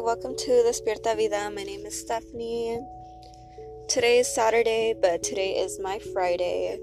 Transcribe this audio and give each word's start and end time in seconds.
Welcome 0.00 0.36
to 0.36 0.50
Despierta 0.64 1.16
Vida. 1.16 1.50
My 1.50 1.64
name 1.64 1.84
is 1.84 2.00
Stephanie. 2.00 2.78
Today 3.88 4.20
is 4.20 4.32
Saturday, 4.32 4.94
but 5.00 5.24
today 5.24 5.58
is 5.58 5.80
my 5.80 5.98
Friday. 6.12 6.78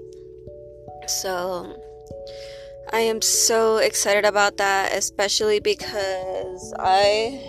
So 1.06 1.80
I 2.92 3.00
am 3.00 3.22
so 3.22 3.78
excited 3.78 4.26
about 4.26 4.58
that, 4.58 4.92
especially 4.92 5.60
because 5.60 6.74
I 6.78 7.40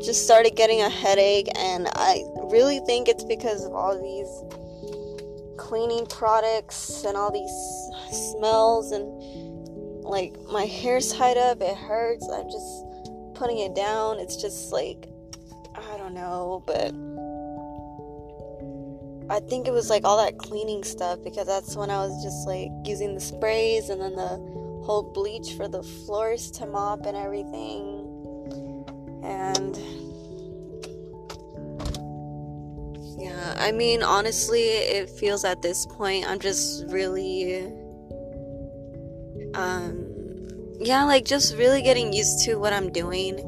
just 0.00 0.24
started 0.24 0.54
getting 0.54 0.80
a 0.80 0.88
headache, 0.88 1.48
and 1.56 1.88
I 1.94 2.22
really 2.44 2.78
think 2.86 3.08
it's 3.08 3.24
because 3.24 3.64
of 3.64 3.72
all 3.74 4.00
these 4.00 5.56
cleaning 5.58 6.06
products 6.06 7.04
and 7.04 7.16
all 7.16 7.32
these 7.32 8.30
smells 8.30 8.92
and 8.92 9.04
like 10.04 10.36
my 10.52 10.64
hair's 10.64 11.12
tied 11.12 11.36
up 11.36 11.60
it 11.60 11.76
hurts 11.76 12.26
i'm 12.32 12.48
just 12.48 12.87
putting 13.38 13.58
it 13.58 13.74
down. 13.74 14.18
It's 14.18 14.36
just 14.36 14.72
like, 14.72 15.08
I 15.74 15.96
don't 15.96 16.12
know, 16.12 16.62
but 16.66 16.92
I 19.30 19.40
think 19.40 19.68
it 19.68 19.72
was 19.72 19.88
like 19.88 20.04
all 20.04 20.16
that 20.24 20.38
cleaning 20.38 20.82
stuff 20.82 21.20
because 21.22 21.46
that's 21.46 21.76
when 21.76 21.90
I 21.90 21.98
was 21.98 22.22
just 22.22 22.46
like 22.46 22.70
using 22.84 23.14
the 23.14 23.20
sprays 23.20 23.90
and 23.90 24.00
then 24.00 24.16
the 24.16 24.36
whole 24.84 25.12
bleach 25.14 25.52
for 25.52 25.68
the 25.68 25.82
floors 25.82 26.50
to 26.52 26.66
mop 26.66 27.06
and 27.06 27.16
everything. 27.16 28.04
And 29.22 29.76
yeah, 33.20 33.54
I 33.58 33.70
mean, 33.70 34.02
honestly, 34.02 34.62
it 34.62 35.10
feels 35.10 35.44
at 35.44 35.62
this 35.62 35.86
point 35.86 36.28
I'm 36.28 36.40
just 36.40 36.86
really 36.88 37.72
um 39.54 40.07
yeah, 40.80 41.04
like 41.04 41.24
just 41.24 41.56
really 41.56 41.82
getting 41.82 42.12
used 42.12 42.44
to 42.44 42.56
what 42.56 42.72
I'm 42.72 42.92
doing. 42.92 43.44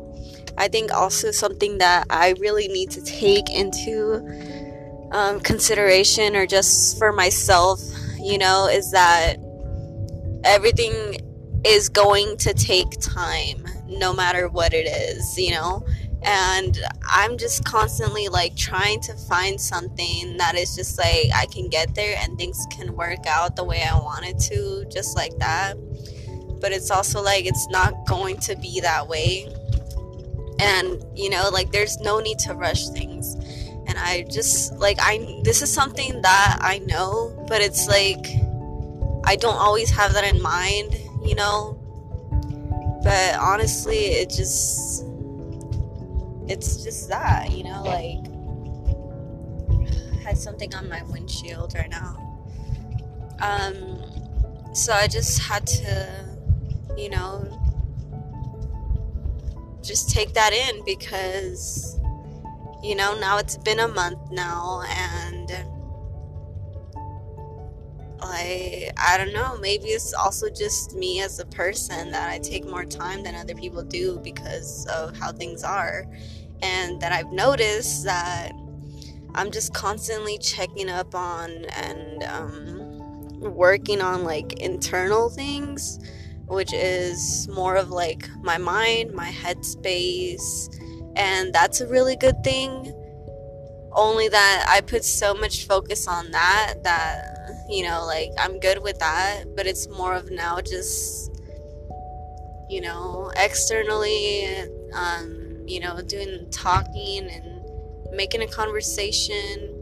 I 0.58 0.68
think 0.68 0.92
also 0.92 1.30
something 1.30 1.78
that 1.78 2.06
I 2.10 2.34
really 2.41 2.68
need 2.68 2.91
to 2.92 3.02
take 3.02 3.48
into 3.50 5.08
um, 5.12 5.41
consideration 5.41 6.36
or 6.36 6.46
just 6.46 6.98
for 6.98 7.12
myself, 7.12 7.80
you 8.19 8.36
know, 8.36 8.69
is 8.69 8.91
that 8.91 9.36
everything 10.44 11.19
is 11.64 11.88
going 11.88 12.36
to 12.38 12.52
take 12.52 12.91
time 13.00 13.64
no 13.86 14.12
matter 14.12 14.48
what 14.48 14.74
it 14.74 14.86
is, 14.86 15.38
you 15.38 15.52
know? 15.52 15.86
And 16.22 16.78
I'm 17.02 17.38
just 17.38 17.64
constantly 17.64 18.28
like 18.28 18.56
trying 18.56 19.00
to 19.02 19.14
find 19.14 19.58
something 19.58 20.36
that 20.36 20.56
is 20.56 20.74
just 20.74 20.98
like 20.98 21.30
I 21.34 21.47
can 21.47 21.69
get 21.69 21.94
there 21.94 22.19
and 22.20 22.36
things 22.36 22.66
can 22.70 22.94
work 22.94 23.26
out 23.26 23.56
the 23.56 23.64
way 23.64 23.82
I 23.82 23.97
want 23.97 24.26
it 24.26 24.38
to, 24.50 24.84
just 24.91 25.16
like 25.16 25.38
that 25.38 25.76
but 26.61 26.72
it's 26.72 26.91
also 26.91 27.22
like 27.22 27.47
it's 27.47 27.69
not 27.69 28.06
going 28.06 28.36
to 28.39 28.56
be 28.56 28.80
that 28.80 29.08
way. 29.08 29.48
And 30.61 31.03
you 31.14 31.30
know, 31.30 31.48
like 31.50 31.72
there's 31.72 31.98
no 32.00 32.20
need 32.20 32.39
to 32.41 32.55
rush 32.55 32.89
things. 32.89 33.34
And 33.86 33.98
I 33.98 34.27
just 34.30 34.75
like 34.75 34.98
I 35.00 35.41
this 35.42 35.62
is 35.62 35.72
something 35.72 36.20
that 36.22 36.58
I 36.61 36.78
know, 36.78 37.44
but 37.48 37.61
it's 37.61 37.88
like 37.88 38.27
I 39.25 39.36
don't 39.36 39.56
always 39.56 39.91
have 39.91 40.12
that 40.12 40.25
in 40.25 40.41
mind, 40.42 40.97
you 41.25 41.34
know. 41.34 41.77
But 43.03 43.38
honestly, 43.38 43.97
it 43.97 44.28
just 44.28 45.05
it's 46.47 46.83
just 46.84 47.08
that, 47.08 47.50
you 47.53 47.64
know, 47.64 47.83
like 47.83 48.27
I 50.19 50.22
had 50.22 50.38
something 50.38 50.75
on 50.75 50.88
my 50.88 51.03
windshield 51.05 51.75
right 51.75 51.91
now. 51.91 52.16
Um 53.41 54.05
so 54.72 54.92
I 54.92 55.08
just 55.08 55.41
had 55.41 55.66
to 55.66 56.29
you 56.96 57.10
know, 57.10 57.58
just 59.83 60.10
take 60.10 60.34
that 60.34 60.52
in 60.52 60.84
because, 60.84 61.98
you 62.82 62.94
know, 62.94 63.19
now 63.19 63.38
it's 63.38 63.56
been 63.56 63.81
a 63.81 63.88
month 63.88 64.31
now 64.31 64.82
and 64.88 65.53
I 68.22 68.91
I 68.97 69.16
don't 69.19 69.32
know, 69.32 69.56
maybe 69.59 69.88
it's 69.88 70.12
also 70.12 70.48
just 70.50 70.94
me 70.94 71.20
as 71.20 71.38
a 71.38 71.47
person 71.47 72.10
that 72.10 72.31
I 72.31 72.38
take 72.38 72.64
more 72.64 72.84
time 72.84 73.22
than 73.22 73.34
other 73.34 73.54
people 73.54 73.82
do 73.82 74.20
because 74.22 74.87
of 74.87 75.16
how 75.16 75.32
things 75.32 75.64
are. 75.64 76.06
And 76.62 77.00
that 77.00 77.12
I've 77.12 77.32
noticed 77.32 78.04
that 78.04 78.53
I'm 79.34 79.50
just 79.50 79.72
constantly 79.72 80.37
checking 80.38 80.91
up 80.91 81.14
on 81.14 81.64
and 81.64 82.22
um, 82.25 83.41
working 83.41 84.03
on 84.03 84.25
like 84.25 84.60
internal 84.60 85.31
things 85.31 85.98
which 86.50 86.72
is 86.72 87.49
more 87.49 87.77
of 87.77 87.91
like 87.91 88.28
my 88.43 88.59
mind, 88.59 89.12
my 89.12 89.31
headspace, 89.31 90.69
and 91.16 91.53
that's 91.55 91.81
a 91.81 91.87
really 91.87 92.16
good 92.16 92.43
thing. 92.43 92.93
Only 93.93 94.28
that 94.28 94.66
I 94.69 94.81
put 94.81 95.05
so 95.05 95.33
much 95.34 95.66
focus 95.66 96.06
on 96.06 96.31
that 96.33 96.75
that, 96.84 97.66
you 97.69 97.84
know, 97.84 98.05
like 98.05 98.31
I'm 98.38 98.59
good 98.61 98.83
with 98.83 98.99
that, 98.99 99.44
but 99.56 99.66
it's 99.66 99.88
more 99.88 100.15
of 100.15 100.31
now 100.31 100.61
just, 100.61 101.31
you 102.69 102.81
know, 102.81 103.32
externally, 103.37 104.47
um, 104.93 105.65
you 105.67 105.81
know, 105.81 106.00
doing 106.03 106.49
talking 106.50 107.28
and 107.28 107.61
making 108.12 108.43
a 108.43 108.49
conversation. 108.49 109.77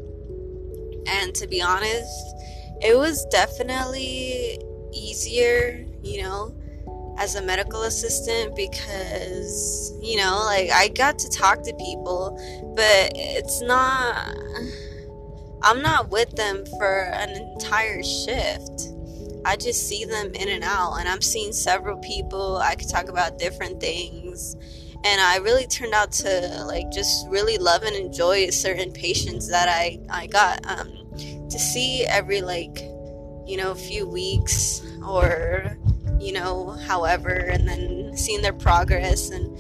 And 1.07 1.35
to 1.35 1.47
be 1.47 1.63
honest, 1.63 2.35
it 2.81 2.97
was 2.97 3.27
definitely 3.31 4.59
easier, 4.93 5.87
you 6.03 6.23
know, 6.23 6.55
as 7.19 7.35
a 7.35 7.43
medical 7.43 7.83
assistant 7.83 8.55
because, 8.55 9.93
you 10.01 10.17
know, 10.17 10.43
like 10.45 10.71
I 10.71 10.89
got 10.89 11.19
to 11.21 11.29
talk 11.29 11.63
to 11.63 11.75
people, 11.75 12.37
but 12.77 13.13
it's 13.15 13.61
not, 13.63 14.35
I'm 15.63 15.83
not 15.83 16.11
with 16.11 16.31
them 16.37 16.65
for 16.79 17.11
an 17.15 17.31
entire 17.31 18.03
shift. 18.03 18.89
I 19.45 19.57
just 19.57 19.89
see 19.89 20.05
them 20.05 20.33
in 20.35 20.49
and 20.49 20.65
out, 20.65 20.97
and 20.99 21.09
I'm 21.09 21.23
seeing 21.23 21.53
several 21.53 21.97
people. 21.99 22.59
I 22.59 22.75
could 22.75 22.89
talk 22.89 23.09
about 23.09 23.39
different 23.39 23.81
things. 23.81 24.57
And 25.05 25.21
I 25.21 25.37
really 25.39 25.67
turned 25.67 25.95
out 25.95 26.11
to 26.13 26.65
like 26.67 26.91
just 26.91 27.29
really 27.29 27.57
love 27.57 27.83
and 27.83 27.95
enjoy 27.95 28.51
certain 28.51 28.93
patients 28.93 29.49
that 29.49 29.69
I, 29.69 30.01
I 30.11 30.27
got 30.27 30.67
um, 30.67 30.93
to 31.49 31.59
see 31.59 32.05
every 32.05 32.43
like 32.43 32.83
you 33.49 33.57
know, 33.57 33.75
few 33.75 34.07
weeks 34.07 34.83
or, 35.05 35.79
you 36.21 36.33
know, 36.33 36.71
however, 36.87 37.31
and 37.31 37.69
then 37.69 38.17
seeing 38.17 38.43
their 38.43 38.53
progress 38.53 39.31
and 39.31 39.57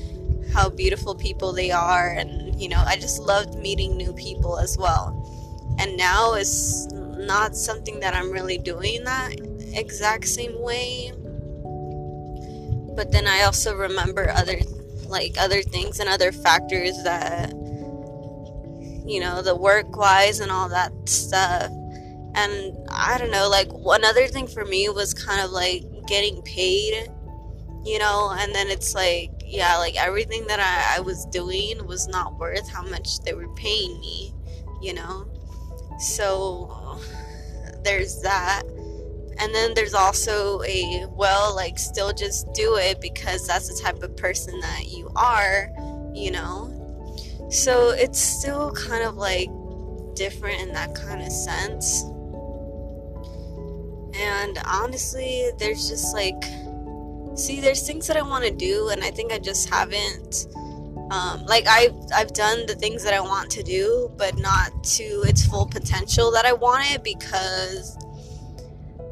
how 0.52 0.68
beautiful 0.68 1.14
people 1.14 1.52
they 1.52 1.70
are. 1.70 2.10
And, 2.10 2.60
you 2.60 2.68
know, 2.68 2.82
I 2.86 2.96
just 2.96 3.20
loved 3.20 3.58
meeting 3.58 3.96
new 3.96 4.12
people 4.12 4.58
as 4.58 4.76
well. 4.76 5.24
And 5.78 5.96
now 5.96 6.34
it's 6.34 6.86
not 6.92 7.56
something 7.56 8.00
that 8.00 8.14
I'm 8.14 8.30
really 8.30 8.58
doing 8.58 9.04
that 9.04 9.34
exact 9.72 10.26
same 10.26 10.60
way. 10.60 11.12
But 12.96 13.12
then 13.12 13.26
I 13.26 13.42
also 13.42 13.76
remember 13.76 14.30
other, 14.30 14.58
like, 15.06 15.36
other 15.38 15.62
things 15.62 16.00
and 16.00 16.08
other 16.08 16.32
factors 16.32 17.00
that, 17.04 17.50
you 19.06 19.20
know, 19.20 19.42
the 19.42 19.54
work 19.54 19.96
wise 19.96 20.40
and 20.40 20.50
all 20.50 20.68
that 20.70 20.92
stuff 21.08 21.70
and 22.38 22.76
I 22.88 23.18
don't 23.18 23.30
know, 23.30 23.48
like 23.48 23.68
another 23.72 24.26
thing 24.28 24.46
for 24.46 24.64
me 24.64 24.88
was 24.88 25.12
kind 25.12 25.40
of 25.40 25.50
like 25.50 25.82
getting 26.08 26.42
paid, 26.42 27.08
you 27.84 27.98
know, 27.98 28.34
and 28.36 28.54
then 28.54 28.68
it's 28.68 28.94
like, 28.94 29.30
yeah, 29.44 29.76
like 29.76 29.96
everything 29.96 30.46
that 30.48 30.58
I, 30.58 30.96
I 30.96 31.00
was 31.00 31.26
doing 31.26 31.86
was 31.86 32.08
not 32.08 32.38
worth 32.38 32.68
how 32.68 32.82
much 32.82 33.20
they 33.20 33.34
were 33.34 33.54
paying 33.54 34.00
me, 34.00 34.34
you 34.82 34.94
know. 34.94 35.28
So 35.98 36.98
there's 37.84 38.20
that. 38.22 38.62
And 39.40 39.54
then 39.54 39.72
there's 39.74 39.94
also 39.94 40.62
a 40.62 41.06
well, 41.10 41.54
like 41.54 41.78
still 41.78 42.12
just 42.12 42.52
do 42.54 42.76
it 42.76 43.00
because 43.00 43.46
that's 43.46 43.68
the 43.68 43.80
type 43.80 44.02
of 44.02 44.16
person 44.16 44.58
that 44.60 44.88
you 44.88 45.10
are, 45.14 45.70
you 46.12 46.32
know. 46.32 46.74
So 47.50 47.90
it's 47.90 48.18
still 48.18 48.72
kind 48.72 49.04
of 49.04 49.14
like 49.14 49.48
different 50.14 50.60
in 50.60 50.72
that 50.72 50.94
kind 50.94 51.22
of 51.22 51.30
sense 51.30 52.02
and 54.18 54.58
honestly, 54.66 55.50
there's 55.58 55.88
just 55.88 56.14
like, 56.14 56.42
see, 57.34 57.60
there's 57.60 57.86
things 57.86 58.06
that 58.08 58.16
I 58.16 58.22
want 58.22 58.44
to 58.44 58.50
do, 58.50 58.88
and 58.88 59.02
I 59.02 59.10
think 59.10 59.32
I 59.32 59.38
just 59.38 59.68
haven't. 59.68 60.46
Um, 61.10 61.46
like 61.46 61.66
I've 61.66 61.94
I've 62.14 62.34
done 62.34 62.66
the 62.66 62.74
things 62.74 63.02
that 63.04 63.14
I 63.14 63.20
want 63.20 63.50
to 63.52 63.62
do, 63.62 64.10
but 64.18 64.36
not 64.36 64.84
to 64.84 65.04
its 65.26 65.46
full 65.46 65.64
potential 65.64 66.30
that 66.32 66.44
I 66.44 66.52
wanted 66.52 67.02
because 67.02 67.96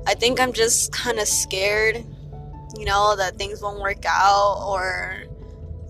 I 0.07 0.15
think 0.15 0.39
I'm 0.39 0.53
just 0.53 0.93
kind 0.93 1.19
of 1.19 1.27
scared, 1.27 2.05
you 2.77 2.85
know, 2.85 3.17
that 3.17 3.39
things 3.39 3.63
won't 3.63 3.81
work 3.81 4.05
out 4.07 4.63
or 4.69 5.25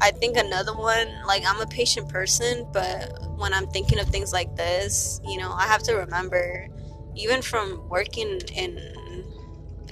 I 0.00 0.10
think 0.10 0.36
another 0.36 0.74
one, 0.74 1.08
like 1.26 1.42
I'm 1.46 1.60
a 1.60 1.66
patient 1.66 2.08
person, 2.08 2.66
but 2.72 3.36
when 3.36 3.52
I'm 3.52 3.66
thinking 3.66 3.98
of 3.98 4.08
things 4.08 4.32
like 4.32 4.54
this, 4.54 5.20
you 5.26 5.38
know, 5.38 5.50
I 5.50 5.66
have 5.66 5.82
to 5.84 5.94
remember 5.94 6.68
even 7.16 7.42
from 7.42 7.82
working 7.88 8.40
in 8.54 8.78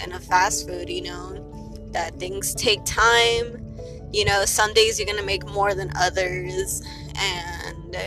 in 0.03 0.11
a 0.13 0.19
fast 0.19 0.67
food, 0.67 0.89
you 0.89 1.03
know, 1.03 1.89
that 1.91 2.19
things 2.19 2.53
take 2.55 2.83
time. 2.85 3.61
you 4.11 4.23
know, 4.23 4.45
some 4.45 4.73
days 4.73 4.97
you're 4.97 5.05
gonna 5.05 5.21
make 5.23 5.45
more 5.45 5.73
than 5.73 5.91
others, 5.97 6.81
and 7.17 7.97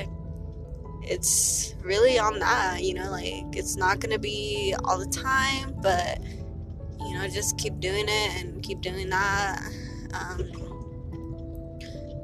it's 1.02 1.74
really 1.82 2.18
on 2.18 2.38
that, 2.38 2.82
you 2.82 2.94
know, 2.94 3.10
like 3.10 3.44
it's 3.52 3.76
not 3.76 4.00
gonna 4.00 4.18
be 4.18 4.74
all 4.84 4.98
the 4.98 5.06
time, 5.06 5.74
but 5.82 6.18
you 7.00 7.14
know, 7.14 7.28
just 7.28 7.58
keep 7.58 7.78
doing 7.80 8.06
it 8.08 8.42
and 8.42 8.62
keep 8.62 8.80
doing 8.80 9.08
that. 9.10 9.62
Um, 10.14 10.50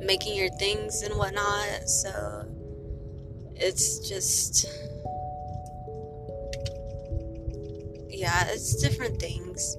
making 0.00 0.36
your 0.36 0.50
things 0.58 1.02
and 1.02 1.14
whatnot. 1.16 1.88
So 1.88 2.46
it's 3.56 4.06
just, 4.06 4.66
yeah, 8.24 8.46
it's 8.48 8.74
different 8.76 9.20
things. 9.20 9.76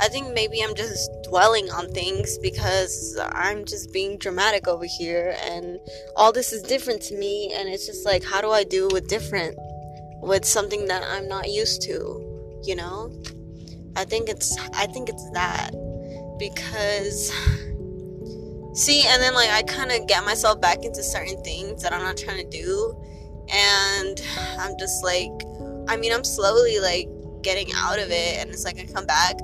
I 0.00 0.06
think 0.06 0.32
maybe 0.32 0.62
I'm 0.62 0.76
just 0.76 1.10
dwelling 1.24 1.68
on 1.72 1.90
things 1.90 2.38
because 2.38 3.18
I'm 3.32 3.64
just 3.64 3.92
being 3.92 4.18
dramatic 4.18 4.68
over 4.68 4.84
here 4.84 5.34
and 5.42 5.80
all 6.14 6.30
this 6.30 6.52
is 6.52 6.62
different 6.62 7.02
to 7.02 7.18
me 7.18 7.52
and 7.52 7.68
it's 7.68 7.86
just 7.86 8.06
like 8.06 8.22
how 8.22 8.40
do 8.40 8.52
I 8.52 8.62
do 8.62 8.86
with 8.92 9.08
different 9.08 9.58
with 10.22 10.44
something 10.44 10.86
that 10.86 11.02
I'm 11.02 11.26
not 11.26 11.50
used 11.50 11.82
to, 11.82 12.60
you 12.62 12.76
know? 12.76 13.12
I 13.96 14.04
think 14.04 14.28
it's 14.28 14.56
I 14.74 14.86
think 14.86 15.08
it's 15.08 15.28
that 15.32 15.72
because 16.38 17.32
see 18.74 19.02
and 19.08 19.20
then 19.20 19.34
like 19.34 19.50
I 19.50 19.62
kind 19.64 19.90
of 19.90 20.06
get 20.06 20.24
myself 20.24 20.60
back 20.60 20.84
into 20.84 21.02
certain 21.02 21.42
things 21.42 21.82
that 21.82 21.92
I'm 21.92 22.02
not 22.02 22.16
trying 22.16 22.48
to 22.48 22.56
do 22.56 22.96
and 23.52 24.22
I'm 24.56 24.78
just 24.78 25.02
like 25.02 25.32
I 25.88 25.96
mean 25.96 26.12
I'm 26.12 26.22
slowly 26.22 26.78
like 26.78 27.08
getting 27.48 27.70
out 27.74 27.98
of 27.98 28.08
it 28.10 28.32
and 28.40 28.50
it's 28.50 28.64
like 28.64 28.78
I 28.78 28.84
come 28.84 29.06
back 29.06 29.36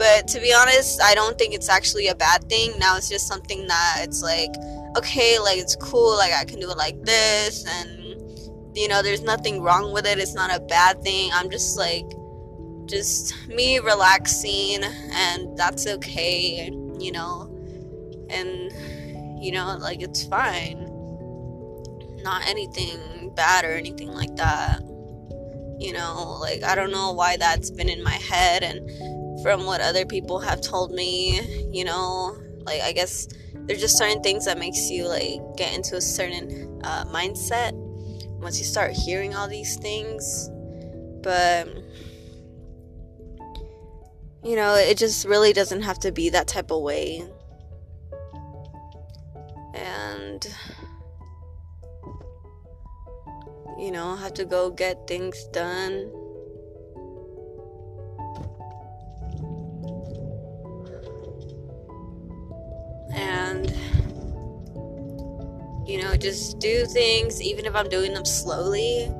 but 0.00 0.26
to 0.28 0.40
be 0.40 0.50
honest, 0.54 0.98
I 1.02 1.14
don't 1.14 1.36
think 1.36 1.52
it's 1.52 1.68
actually 1.68 2.08
a 2.08 2.14
bad 2.14 2.48
thing. 2.48 2.72
Now 2.78 2.96
it's 2.96 3.10
just 3.10 3.28
something 3.28 3.66
that 3.66 3.98
it's 4.00 4.22
like, 4.22 4.50
okay, 4.96 5.38
like 5.38 5.58
it's 5.58 5.76
cool, 5.76 6.16
like 6.16 6.32
I 6.32 6.46
can 6.46 6.58
do 6.58 6.70
it 6.70 6.78
like 6.78 7.04
this, 7.04 7.66
and 7.68 8.00
you 8.74 8.88
know, 8.88 9.02
there's 9.02 9.20
nothing 9.20 9.60
wrong 9.60 9.92
with 9.92 10.06
it. 10.06 10.18
It's 10.18 10.32
not 10.32 10.56
a 10.56 10.58
bad 10.58 11.02
thing. 11.02 11.30
I'm 11.34 11.50
just 11.50 11.76
like, 11.76 12.06
just 12.86 13.34
me 13.48 13.78
relaxing, 13.78 14.82
and 15.12 15.54
that's 15.54 15.86
okay, 15.86 16.70
you 16.98 17.12
know, 17.12 17.54
and 18.30 18.72
you 19.44 19.52
know, 19.52 19.76
like 19.78 20.00
it's 20.00 20.24
fine. 20.24 20.86
Not 22.22 22.48
anything 22.48 23.34
bad 23.34 23.66
or 23.66 23.72
anything 23.72 24.12
like 24.12 24.34
that. 24.36 24.80
You 25.80 25.94
know, 25.94 26.36
like 26.40 26.62
I 26.62 26.74
don't 26.74 26.90
know 26.90 27.12
why 27.12 27.38
that's 27.38 27.70
been 27.70 27.88
in 27.88 28.02
my 28.02 28.10
head 28.10 28.62
and 28.62 29.42
from 29.42 29.64
what 29.64 29.80
other 29.80 30.04
people 30.04 30.38
have 30.38 30.60
told 30.60 30.92
me, 30.92 31.40
you 31.72 31.84
know, 31.84 32.36
like 32.64 32.82
I 32.82 32.92
guess 32.92 33.26
there's 33.54 33.80
just 33.80 33.96
certain 33.96 34.22
things 34.22 34.44
that 34.44 34.58
makes 34.58 34.90
you 34.90 35.08
like 35.08 35.40
get 35.56 35.74
into 35.74 35.96
a 35.96 36.00
certain 36.00 36.80
uh, 36.84 37.04
mindset 37.06 37.72
once 38.40 38.58
you 38.58 38.64
start 38.64 38.92
hearing 38.92 39.34
all 39.34 39.48
these 39.48 39.76
things. 39.76 40.50
But 41.22 41.68
you 44.42 44.56
know, 44.56 44.74
it 44.74 44.96
just 44.98 45.26
really 45.26 45.52
doesn't 45.52 45.82
have 45.82 45.98
to 46.00 46.12
be 46.12 46.30
that 46.30 46.48
type 46.48 46.70
of 46.70 46.82
way. 46.82 47.22
And 49.74 50.46
you 53.80 53.90
know, 53.90 54.14
have 54.16 54.34
to 54.34 54.44
go 54.44 54.70
get 54.70 55.06
things 55.06 55.44
done. 55.52 56.10
And 63.12 63.74
you 65.90 66.00
know 66.00 66.14
just 66.14 66.60
do 66.60 66.86
things 66.86 67.42
even 67.42 67.66
if 67.66 67.74
i'm 67.74 67.88
doing 67.88 68.14
them 68.14 68.24
slowly 68.24 69.10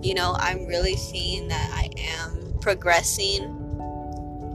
you 0.00 0.14
know 0.14 0.36
i'm 0.38 0.64
really 0.66 0.94
seeing 0.94 1.48
that 1.48 1.68
i 1.74 1.90
am 1.98 2.54
progressing 2.60 3.42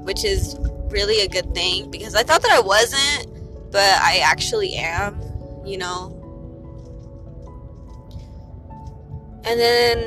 which 0.05 0.23
is 0.23 0.55
really 0.89 1.19
a 1.21 1.27
good 1.27 1.53
thing 1.53 1.91
because 1.91 2.15
i 2.15 2.23
thought 2.23 2.41
that 2.41 2.51
i 2.51 2.61
wasn't 2.61 3.27
but 3.71 3.99
i 4.01 4.21
actually 4.23 4.75
am 4.75 5.19
you 5.65 5.77
know 5.77 6.14
and 9.45 9.59
then 9.59 9.97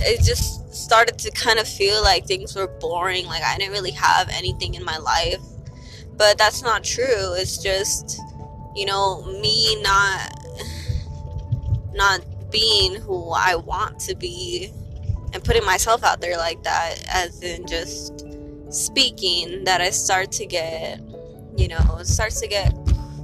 it 0.00 0.22
just 0.24 0.74
started 0.74 1.18
to 1.18 1.30
kind 1.30 1.58
of 1.58 1.66
feel 1.66 2.02
like 2.02 2.26
things 2.26 2.54
were 2.54 2.66
boring 2.66 3.26
like 3.26 3.42
i 3.42 3.56
didn't 3.56 3.72
really 3.72 3.90
have 3.90 4.28
anything 4.30 4.74
in 4.74 4.84
my 4.84 4.98
life. 4.98 5.40
But 6.18 6.38
that's 6.38 6.62
not 6.62 6.82
true. 6.82 7.34
It's 7.34 7.62
just 7.62 8.18
you 8.76 8.84
know 8.84 9.24
me 9.24 9.80
not 9.82 10.32
not 11.94 12.20
being 12.52 12.94
who 12.94 13.30
i 13.30 13.56
want 13.56 13.98
to 13.98 14.14
be 14.14 14.70
and 15.32 15.42
putting 15.42 15.64
myself 15.64 16.04
out 16.04 16.20
there 16.20 16.36
like 16.36 16.62
that 16.62 17.02
as 17.08 17.42
in 17.42 17.66
just 17.66 18.24
speaking 18.70 19.64
that 19.64 19.80
i 19.80 19.88
start 19.88 20.30
to 20.30 20.44
get 20.44 21.00
you 21.56 21.68
know 21.68 21.98
starts 22.02 22.38
to 22.40 22.46
get 22.46 22.76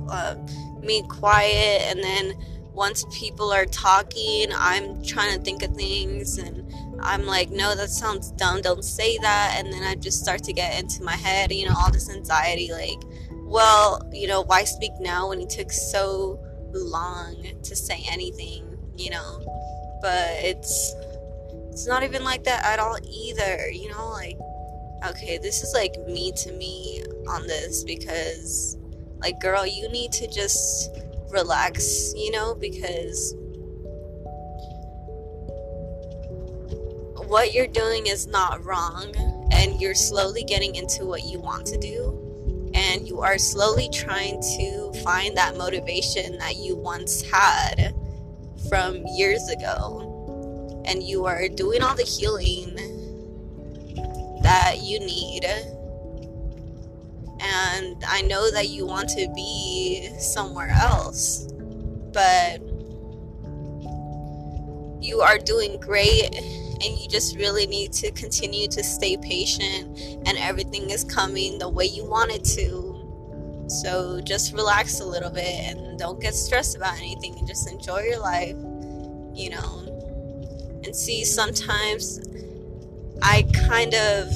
uh, 0.08 0.34
me 0.80 1.02
quiet 1.08 1.82
and 1.82 2.02
then 2.02 2.34
once 2.74 3.04
people 3.12 3.52
are 3.52 3.66
talking 3.66 4.46
i'm 4.56 5.02
trying 5.02 5.36
to 5.36 5.42
think 5.44 5.62
of 5.62 5.74
things 5.76 6.38
and 6.38 6.62
I'm 7.02 7.26
like, 7.26 7.50
no, 7.50 7.74
that 7.74 7.90
sounds 7.90 8.30
dumb. 8.32 8.60
Don't 8.60 8.84
say 8.84 9.18
that. 9.18 9.56
And 9.58 9.72
then 9.72 9.82
I 9.82 9.96
just 9.96 10.20
start 10.20 10.42
to 10.44 10.52
get 10.52 10.80
into 10.80 11.02
my 11.02 11.16
head, 11.16 11.52
you 11.52 11.68
know, 11.68 11.74
all 11.76 11.90
this 11.90 12.08
anxiety. 12.08 12.70
Like, 12.70 13.02
well, 13.30 14.08
you 14.12 14.28
know, 14.28 14.42
why 14.42 14.64
speak 14.64 14.92
now 15.00 15.28
when 15.28 15.40
it 15.40 15.50
took 15.50 15.72
so 15.72 16.40
long 16.72 17.44
to 17.62 17.76
say 17.76 18.04
anything, 18.08 18.78
you 18.96 19.10
know? 19.10 19.40
But 20.00 20.28
it's 20.38 20.94
it's 21.70 21.86
not 21.86 22.02
even 22.02 22.22
like 22.22 22.44
that 22.44 22.64
at 22.64 22.78
all 22.78 22.96
either, 23.02 23.68
you 23.70 23.90
know, 23.90 24.08
like 24.10 24.38
okay, 25.08 25.38
this 25.38 25.64
is 25.64 25.74
like 25.74 25.96
me 26.06 26.30
to 26.32 26.52
me 26.52 27.02
on 27.28 27.46
this 27.48 27.82
because 27.82 28.78
like 29.20 29.40
girl, 29.40 29.66
you 29.66 29.88
need 29.88 30.12
to 30.12 30.28
just 30.28 30.90
relax, 31.32 32.12
you 32.14 32.30
know, 32.30 32.54
because 32.54 33.34
what 37.26 37.54
you're 37.54 37.66
doing 37.66 38.06
is 38.06 38.26
not 38.26 38.64
wrong 38.64 39.14
and 39.52 39.80
you're 39.80 39.94
slowly 39.94 40.44
getting 40.44 40.74
into 40.74 41.04
what 41.06 41.24
you 41.24 41.40
want 41.40 41.66
to 41.66 41.78
do 41.78 42.22
and 42.74 43.08
you 43.08 43.20
are 43.20 43.38
slowly 43.38 43.88
trying 43.92 44.40
to 44.56 44.92
find 45.02 45.36
that 45.36 45.56
motivation 45.56 46.38
that 46.38 46.56
you 46.56 46.76
once 46.76 47.22
had 47.22 47.94
from 48.68 49.02
years 49.16 49.48
ago. 49.48 50.08
And 50.86 51.02
you 51.02 51.26
are 51.26 51.48
doing 51.48 51.82
all 51.82 51.94
the 51.94 52.02
healing 52.02 52.74
that 54.42 54.82
you 54.82 54.98
need 55.00 55.44
and 57.42 58.02
I 58.08 58.22
know 58.22 58.50
that 58.50 58.68
you 58.68 58.86
want 58.86 59.08
to 59.10 59.30
be 59.34 60.08
somewhere 60.18 60.70
else 60.80 61.48
but 62.12 62.60
you 65.00 65.20
are 65.20 65.38
doing 65.38 65.80
great 65.80 66.34
and 66.34 66.98
you 66.98 67.08
just 67.08 67.36
really 67.36 67.66
need 67.66 67.92
to 67.92 68.10
continue 68.12 68.68
to 68.68 68.82
stay 68.82 69.16
patient 69.16 69.98
and 70.26 70.38
everything 70.38 70.90
is 70.90 71.04
coming 71.04 71.58
the 71.58 71.68
way 71.68 71.84
you 71.84 72.04
want 72.04 72.32
it 72.32 72.44
to. 72.44 73.68
So 73.68 74.20
just 74.20 74.52
relax 74.52 75.00
a 75.00 75.04
little 75.06 75.30
bit 75.30 75.44
and 75.44 75.98
don't 75.98 76.20
get 76.20 76.34
stressed 76.34 76.76
about 76.76 76.98
anything 76.98 77.36
and 77.38 77.46
just 77.46 77.70
enjoy 77.70 78.02
your 78.02 78.18
life 78.18 78.56
you 79.34 79.50
know. 79.50 80.80
And 80.84 80.94
see 80.94 81.24
sometimes 81.24 82.20
i 83.22 83.42
kind 83.68 83.94
of 83.94 84.28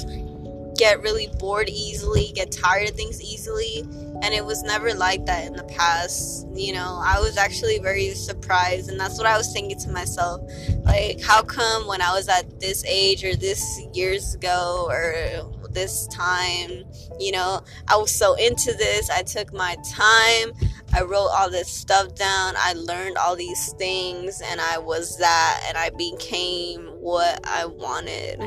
get 0.77 1.01
really 1.01 1.27
bored 1.39 1.69
easily 1.69 2.31
get 2.35 2.51
tired 2.51 2.89
of 2.89 2.95
things 2.95 3.21
easily 3.21 3.81
and 4.21 4.33
it 4.33 4.43
was 4.43 4.63
never 4.63 4.93
like 4.93 5.25
that 5.25 5.45
in 5.45 5.53
the 5.53 5.63
past 5.65 6.47
you 6.53 6.73
know? 6.73 6.99
I 7.03 7.19
was 7.19 7.37
actually 7.37 7.77
very 7.79 8.09
surprised 8.15 8.89
and 8.89 8.99
that's 8.99 9.17
what 9.17 9.27
i 9.27 9.37
was 9.37 9.51
thinking 9.51 9.77
to 9.79 9.89
myself 9.89 10.41
like 10.83 11.21
how 11.21 11.41
come 11.41 11.87
when 11.87 12.01
i 12.01 12.13
was 12.13 12.27
at 12.29 12.59
this 12.59 12.83
age 12.85 13.23
or 13.23 13.35
this 13.35 13.81
years 13.93 14.33
ago 14.35 14.87
or 14.89 15.51
this 15.69 16.07
time 16.07 16.83
you 17.19 17.31
know 17.31 17.61
i 17.87 17.95
was 17.95 18.11
so 18.11 18.33
into 18.35 18.73
this 18.73 19.09
i 19.09 19.21
took 19.21 19.53
my 19.53 19.75
time 19.87 20.51
i 20.93 21.01
wrote 21.01 21.27
all 21.27 21.49
this 21.49 21.67
stuff 21.67 22.15
down 22.15 22.55
i 22.57 22.73
learned 22.73 23.17
all 23.17 23.35
these 23.35 23.73
things 23.73 24.41
and 24.41 24.59
i 24.59 24.77
was 24.77 25.17
that 25.17 25.63
and 25.67 25.77
i 25.77 25.89
became 25.91 26.81
what 26.99 27.39
i 27.45 27.65
wanted 27.65 28.39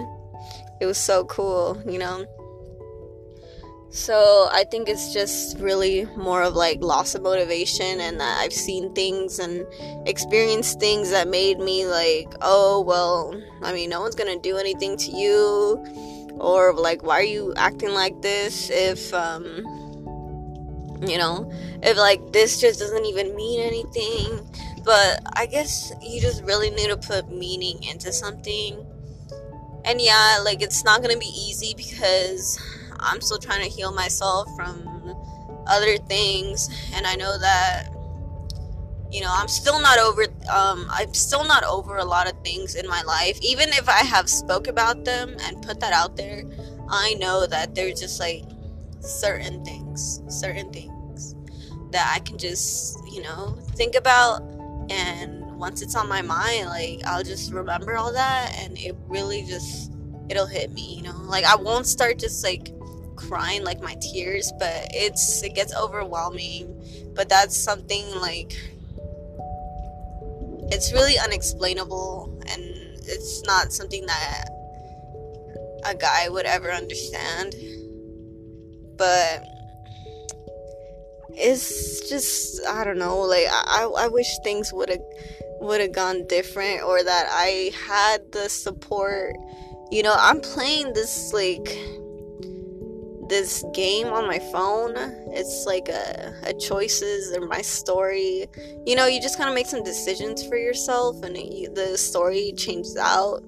it 0.81 0.87
was 0.87 0.99
so 0.99 1.25
cool 1.25 1.81
you 1.87 1.99
know? 1.99 2.27
So 3.93 4.49
I 4.53 4.65
think 4.71 4.89
it's 4.89 5.13
just 5.13 5.59
really 5.59 6.05
more 6.17 6.43
of 6.43 6.55
like 6.55 6.81
loss 6.81 7.17
of 7.17 7.23
motivation 7.23 8.01
and 8.01 8.21
that 8.21 8.39
I've 8.39 8.53
seen 8.53 8.95
things 8.95 9.41
and 9.41 9.67
experienced 10.07 10.79
things 10.79 11.11
that 11.11 11.27
made 11.27 11.59
me 11.59 11.87
like, 11.87 12.33
oh 12.41 12.83
well, 12.83 13.35
I 13.63 13.73
mean 13.73 13.91
no 13.91 14.01
one's 14.01 14.15
gonna 14.15 14.39
do 14.39 14.59
anything 14.59 14.97
to 14.97 15.11
you 15.11 15.85
or 16.39 16.73
like 16.73 17.03
why 17.03 17.19
are 17.19 17.25
you 17.25 17.53
acting 17.57 17.91
like 17.91 18.23
this 18.23 18.71
if 18.71 19.13
um 19.13 19.45
you 21.07 21.19
know 21.19 21.51
if 21.83 21.97
like 21.97 22.33
this 22.33 22.61
just 22.61 22.79
doesn't 22.79 23.07
even 23.07 23.35
mean 23.35 23.61
anything. 23.61 24.47
But 24.83 25.21
i 25.35 25.45
guess 25.45 25.93
you 26.01 26.21
just 26.21 26.43
really 26.45 26.71
need 26.71 26.89
to 26.89 26.97
put 26.97 27.29
meaning 27.29 27.83
into 27.83 28.13
something 28.13 28.87
and 29.85 30.01
yeah 30.01 30.39
like 30.45 30.63
it's 30.63 30.85
not 30.85 31.03
gonna 31.03 31.19
be 31.19 31.33
easy 31.37 31.75
because 31.77 32.59
i'm 33.01 33.21
still 33.21 33.39
trying 33.39 33.63
to 33.63 33.69
heal 33.69 33.93
myself 33.93 34.49
from 34.57 34.91
other 35.67 35.97
things. 35.99 36.69
And 36.95 37.07
i 37.07 37.15
know 37.15 37.39
that 37.39 37.89
you 39.11 39.21
know 39.21 39.31
i'm 39.31 39.49
still 39.49 39.81
not 39.81 39.99
over 39.99 40.25
um 40.53 40.87
i'm 40.91 41.15
still 41.15 41.45
not 41.45 41.65
over 41.65 41.97
a 41.97 42.05
lot 42.05 42.31
of 42.31 42.41
things 42.45 42.75
in 42.75 42.87
my 42.87 43.03
life. 43.03 43.39
Even 43.43 43.69
if 43.71 43.89
i 43.89 44.05
have 44.05 44.29
spoke 44.29 44.67
about 44.67 45.05
them 45.05 45.37
and 45.43 45.63
put 45.63 45.81
that 45.81 45.93
out 45.93 46.17
there 46.17 46.43
i 46.89 47.15
know 47.15 47.47
that 47.47 47.75
there's 47.75 48.01
just 48.01 48.21
like 48.21 48.45
certain 49.01 49.65
things 49.65 50.23
certain 50.29 50.71
things 50.73 51.35
that 51.91 52.13
i 52.15 52.21
can 52.21 52.39
just 52.39 52.99
you 53.13 53.23
know 53.23 53.57
think 53.75 53.95
about 53.95 54.43
and 54.91 55.40
once 55.61 55.83
it's 55.83 55.95
on 55.95 56.09
my 56.09 56.23
mind 56.23 56.67
like 56.67 57.01
i'll 57.07 57.23
just 57.23 57.53
remember 57.53 57.97
all 57.97 58.13
that 58.13 58.53
and 58.59 58.77
it 58.79 58.97
really 59.07 59.45
just 59.47 59.93
it'll 60.29 60.47
hit 60.47 60.73
me 60.73 60.95
you 60.97 61.03
know? 61.03 61.17
Like 61.25 61.45
i 61.45 61.55
won't 61.55 61.87
start 61.87 62.19
just 62.19 62.43
like 62.43 62.73
crying 63.21 63.63
like 63.63 63.81
my 63.81 63.95
tears 64.01 64.53
but 64.59 64.89
it's 64.91 65.43
it 65.43 65.55
gets 65.55 65.75
overwhelming. 65.77 66.77
But 67.15 67.29
that's 67.29 67.57
something 67.57 68.09
like 68.17 68.53
it's 70.73 70.93
really 70.93 71.19
unexplainable 71.19 72.41
and 72.49 72.63
it's 72.63 73.43
not 73.45 73.73
something 73.73 74.07
that 74.07 74.49
a 75.85 75.95
guy 75.95 76.29
would 76.29 76.47
ever 76.47 76.71
understand. 76.71 77.55
But 78.97 79.45
it's 81.35 82.09
just 82.09 82.65
I 82.67 82.85
don't 82.85 82.99
know 82.99 83.21
like 83.21 83.47
I 83.51 83.89
I 83.97 84.09
wish 84.09 84.29
things 84.45 84.73
would 84.73 84.89
have 84.89 85.03
would 85.61 85.81
have 85.81 85.93
gone 85.93 86.27
different 86.27 86.83
or 86.83 87.03
that 87.03 87.27
I 87.31 87.71
had 87.87 88.33
the 88.33 88.49
support 88.49 89.37
you 89.91 90.03
know 90.03 90.15
I'm 90.19 90.41
playing 90.41 90.93
this 90.95 91.33
like 91.33 91.69
this 93.31 93.65
game 93.73 94.09
on 94.09 94.27
my 94.27 94.41
phone. 94.53 94.95
It's 95.33 95.65
like 95.65 95.89
a, 95.89 96.35
a 96.43 96.53
choices 96.53 97.35
or 97.35 97.47
my 97.47 97.63
story. 97.63 98.47
You 98.85 98.97
know, 98.97 99.07
you 99.07 99.23
just 99.23 99.39
kind 99.39 99.49
of 99.49 99.55
make 99.55 99.67
some 99.67 99.83
decisions 99.83 100.47
for 100.47 100.57
yourself, 100.57 101.23
and 101.23 101.37
the 101.37 101.97
story 101.97 102.53
changes 102.57 102.97
out. 102.97 103.43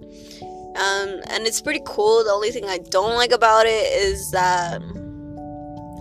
Um, 0.77 1.21
and 1.29 1.47
it's 1.47 1.61
pretty 1.61 1.83
cool. 1.85 2.25
The 2.25 2.31
only 2.31 2.51
thing 2.51 2.65
I 2.65 2.79
don't 2.79 3.17
like 3.17 3.33
about 3.33 3.67
it 3.67 3.93
is 3.93 4.31
that, 4.31 4.81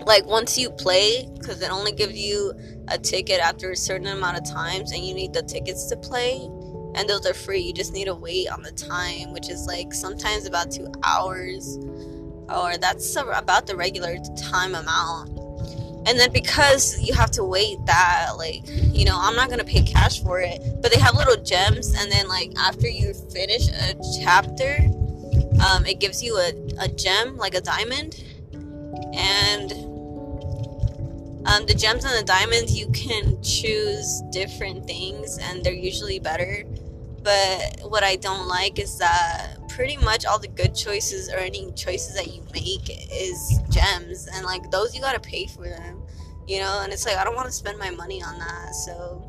like, 0.05 0.25
once 0.25 0.57
you 0.57 0.69
play, 0.69 1.29
because 1.39 1.61
it 1.61 1.71
only 1.71 1.91
gives 1.91 2.17
you 2.17 2.53
a 2.87 2.97
ticket 2.97 3.39
after 3.39 3.71
a 3.71 3.75
certain 3.75 4.07
amount 4.07 4.37
of 4.37 4.49
times, 4.49 4.91
and 4.91 5.03
you 5.03 5.13
need 5.13 5.33
the 5.33 5.43
tickets 5.43 5.85
to 5.87 5.97
play 5.97 6.49
and 6.93 7.07
those 7.07 7.25
are 7.25 7.33
free. 7.33 7.61
You 7.61 7.71
just 7.71 7.93
need 7.93 8.05
to 8.05 8.15
wait 8.15 8.51
on 8.51 8.63
the 8.63 8.71
time, 8.73 9.31
which 9.31 9.49
is 9.49 9.65
like 9.65 9.93
sometimes 9.93 10.45
about 10.45 10.71
two 10.71 10.91
hours 11.05 11.77
or 12.53 12.77
that's 12.77 13.15
about 13.15 13.65
the 13.67 13.75
regular 13.75 14.17
time 14.35 14.75
amount 14.75 15.29
and 16.07 16.19
then 16.19 16.31
because 16.31 16.99
you 16.99 17.13
have 17.13 17.31
to 17.31 17.43
wait 17.43 17.77
that 17.85 18.31
like 18.37 18.61
you 18.65 19.05
know 19.05 19.17
i'm 19.21 19.35
not 19.35 19.49
gonna 19.49 19.63
pay 19.63 19.81
cash 19.81 20.21
for 20.21 20.39
it 20.39 20.59
but 20.81 20.91
they 20.91 20.99
have 20.99 21.15
little 21.15 21.41
gems 21.43 21.93
and 21.97 22.11
then 22.11 22.27
like 22.27 22.51
after 22.57 22.87
you 22.87 23.13
finish 23.31 23.69
a 23.69 23.95
chapter 24.21 24.77
um, 25.65 25.85
it 25.85 25.99
gives 25.99 26.23
you 26.23 26.35
a, 26.37 26.51
a 26.79 26.87
gem 26.87 27.37
like 27.37 27.53
a 27.53 27.61
diamond 27.61 28.23
and 29.13 29.71
um, 31.45 31.65
the 31.65 31.73
gems 31.73 32.05
and 32.05 32.17
the 32.17 32.23
diamonds 32.25 32.77
you 32.77 32.89
can 32.91 33.41
choose 33.41 34.21
different 34.31 34.85
things 34.85 35.37
and 35.39 35.63
they're 35.63 35.73
usually 35.73 36.19
better. 36.19 36.65
But 37.23 37.81
what 37.83 38.03
i 38.03 38.15
don't 38.15 38.47
like 38.47 38.79
is 38.79 38.97
that 38.97 39.57
pretty 39.69 39.97
much 39.97 40.25
all 40.25 40.39
the 40.39 40.47
good 40.47 40.73
choices 40.73 41.29
or 41.29 41.37
any 41.37 41.71
choices 41.73 42.15
that 42.15 42.33
you 42.33 42.43
make 42.53 42.89
is 43.11 43.59
gems 43.69 44.27
and 44.33 44.45
like 44.45 44.69
those 44.71 44.95
you 44.95 45.01
gotta 45.01 45.19
pay 45.19 45.45
for 45.45 45.67
them 45.67 46.01
you 46.47 46.59
know? 46.59 46.81
And 46.83 46.91
it's 46.91 47.05
like 47.05 47.17
i 47.17 47.23
don't 47.23 47.35
want 47.35 47.47
to 47.47 47.51
spend 47.51 47.77
my 47.77 47.91
money 47.91 48.21
on 48.23 48.39
that 48.39 48.73
so. 48.73 49.21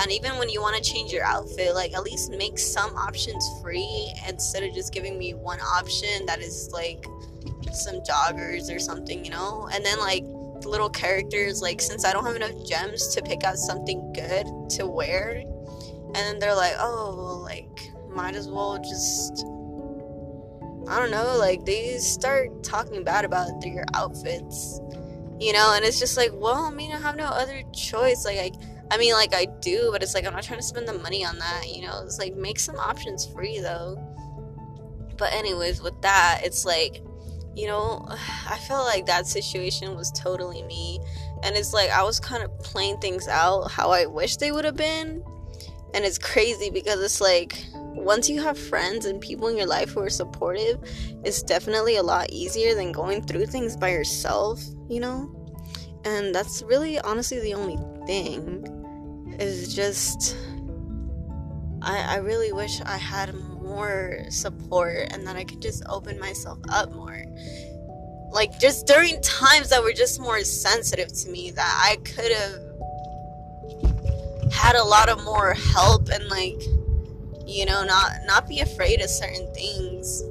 And 0.00 0.12
even 0.12 0.38
when 0.38 0.48
you 0.48 0.60
want 0.60 0.76
to 0.76 0.82
change 0.82 1.12
your 1.12 1.24
outfit 1.24 1.74
like 1.74 1.92
at 1.94 2.02
least 2.02 2.30
make 2.32 2.58
some 2.58 2.96
options 2.96 3.48
free 3.62 4.12
instead 4.28 4.62
of 4.62 4.74
just 4.74 4.92
giving 4.92 5.18
me 5.18 5.34
one 5.34 5.60
option 5.60 6.26
that 6.26 6.40
is 6.40 6.70
like 6.72 7.06
some 7.72 8.00
joggers 8.00 8.74
or 8.74 8.78
something 8.78 9.24
you 9.24 9.30
know? 9.30 9.68
And 9.72 9.84
then 9.84 9.98
like 9.98 10.24
little 10.64 10.90
characters 10.90 11.62
like 11.62 11.80
since 11.80 12.04
i 12.04 12.12
don't 12.12 12.24
have 12.24 12.36
enough 12.36 12.52
gems 12.66 13.14
to 13.14 13.22
pick 13.22 13.44
out 13.44 13.56
something 13.56 14.12
good 14.12 14.46
to 14.68 14.86
wear 14.86 15.42
and 16.06 16.14
then 16.14 16.38
they're 16.38 16.54
like 16.54 16.74
oh 16.78 17.40
like 17.44 17.90
might 18.14 18.34
as 18.34 18.48
well 18.48 18.78
just 18.78 19.44
I 20.88 20.98
don't 20.98 21.10
know, 21.10 21.36
like 21.36 21.66
they 21.66 21.98
start 21.98 22.62
talking 22.62 23.04
bad 23.04 23.26
about 23.26 23.62
your 23.62 23.84
outfits, 23.92 24.80
you 25.38 25.52
know, 25.52 25.74
and 25.74 25.84
it's 25.84 25.98
just 25.98 26.16
like, 26.16 26.30
well, 26.32 26.64
I 26.64 26.70
mean, 26.70 26.92
I 26.92 26.98
have 26.98 27.14
no 27.14 27.26
other 27.26 27.62
choice. 27.74 28.24
Like, 28.24 28.38
I, 28.38 28.50
I 28.90 28.96
mean, 28.96 29.12
like 29.12 29.34
I 29.34 29.46
do, 29.60 29.90
but 29.92 30.02
it's 30.02 30.14
like 30.14 30.26
I'm 30.26 30.32
not 30.32 30.44
trying 30.44 30.60
to 30.60 30.64
spend 30.64 30.88
the 30.88 30.94
money 30.94 31.26
on 31.26 31.38
that, 31.40 31.68
you 31.68 31.82
know. 31.82 32.00
It's 32.04 32.18
like 32.18 32.36
make 32.36 32.58
some 32.58 32.76
options 32.76 33.26
free 33.26 33.60
though. 33.60 34.02
But 35.18 35.34
anyways, 35.34 35.82
with 35.82 36.00
that, 36.00 36.40
it's 36.42 36.64
like, 36.64 37.02
you 37.58 37.66
know, 37.66 38.06
I 38.48 38.58
felt 38.58 38.86
like 38.86 39.06
that 39.06 39.26
situation 39.26 39.96
was 39.96 40.10
totally 40.12 40.62
me, 40.62 41.00
and 41.42 41.56
it's 41.56 41.72
like 41.72 41.90
I 41.90 42.02
was 42.02 42.20
kind 42.20 42.42
of 42.42 42.56
playing 42.60 42.98
things 42.98 43.26
out 43.28 43.70
how 43.70 43.90
I 43.90 44.06
wish 44.06 44.36
they 44.36 44.52
would 44.52 44.64
have 44.64 44.76
been, 44.76 45.24
and 45.92 46.04
it's 46.04 46.18
crazy 46.18 46.70
because 46.70 47.02
it's 47.02 47.20
like 47.20 47.64
once 47.74 48.28
you 48.28 48.40
have 48.40 48.56
friends 48.56 49.06
and 49.06 49.20
people 49.20 49.48
in 49.48 49.56
your 49.56 49.66
life 49.66 49.90
who 49.90 50.00
are 50.00 50.10
supportive, 50.10 50.78
it's 51.24 51.42
definitely 51.42 51.96
a 51.96 52.02
lot 52.02 52.30
easier 52.30 52.74
than 52.74 52.92
going 52.92 53.22
through 53.22 53.46
things 53.46 53.76
by 53.76 53.90
yourself, 53.90 54.62
you 54.88 55.00
know? 55.00 55.34
And 56.04 56.32
that's 56.32 56.62
really 56.62 57.00
honestly 57.00 57.40
the 57.40 57.54
only 57.54 57.76
thing. 58.06 58.74
Is 59.40 59.74
just 59.74 60.36
I, 61.82 62.14
I 62.14 62.16
really 62.16 62.52
wish 62.52 62.80
I 62.82 62.96
had 62.96 63.34
more 63.68 64.24
support 64.30 65.08
and 65.10 65.26
that 65.26 65.36
I 65.36 65.44
could 65.44 65.62
just 65.62 65.84
open 65.88 66.18
myself 66.18 66.58
up 66.70 66.92
more. 66.92 67.24
Like 68.30 68.58
just 68.58 68.86
during 68.86 69.20
times 69.22 69.70
that 69.70 69.82
were 69.82 69.92
just 69.92 70.20
more 70.20 70.40
sensitive 70.40 71.12
to 71.22 71.30
me 71.30 71.50
that 71.52 71.82
I 71.84 71.96
could 72.04 72.32
have 72.32 72.68
had 74.52 74.74
a 74.74 74.84
lot 74.84 75.08
of 75.08 75.22
more 75.24 75.54
help 75.54 76.08
and 76.08 76.28
like 76.28 76.60
you 77.46 77.64
know 77.64 77.84
not 77.84 78.10
not 78.26 78.48
be 78.48 78.60
afraid 78.60 79.00
of 79.00 79.08
certain 79.08 79.46
things 79.54 80.22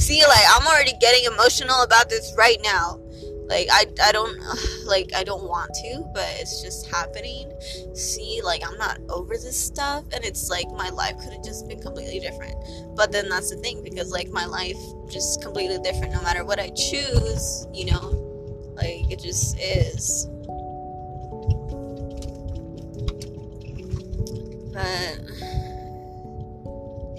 see 0.00 0.20
like 0.26 0.44
i'm 0.50 0.66
already 0.66 0.92
getting 1.00 1.24
emotional 1.32 1.82
about 1.82 2.08
this 2.08 2.32
right 2.36 2.58
now 2.62 2.98
like 3.48 3.66
i 3.70 3.86
i 4.04 4.12
don't 4.12 4.38
like 4.84 5.10
i 5.14 5.24
don't 5.24 5.44
want 5.44 5.70
to 5.74 6.04
but 6.14 6.26
it's 6.38 6.62
just 6.62 6.88
happening. 6.88 7.50
See 7.94 8.40
like 8.44 8.62
i'm 8.66 8.78
not 8.78 9.00
over 9.08 9.34
this 9.34 9.58
stuff 9.58 10.04
and 10.12 10.24
it's 10.24 10.50
like 10.50 10.68
my 10.70 10.90
life 10.90 11.16
could 11.18 11.32
have 11.32 11.44
just 11.44 11.68
been 11.68 11.80
completely 11.80 12.20
different. 12.20 12.54
But 12.94 13.12
then 13.12 13.28
that's 13.28 13.50
the 13.50 13.56
thing 13.56 13.82
because 13.82 14.12
like 14.12 14.28
my 14.28 14.44
life 14.44 14.76
just 15.10 15.42
completely 15.42 15.78
different 15.78 16.12
no 16.12 16.22
matter 16.22 16.44
what 16.44 16.60
i 16.60 16.68
choose 16.70 17.66
you 17.72 17.86
know? 17.86 18.24
Like 18.76 19.10
it 19.10 19.20
just 19.20 19.58
is. 19.58 20.26
But 24.72 25.18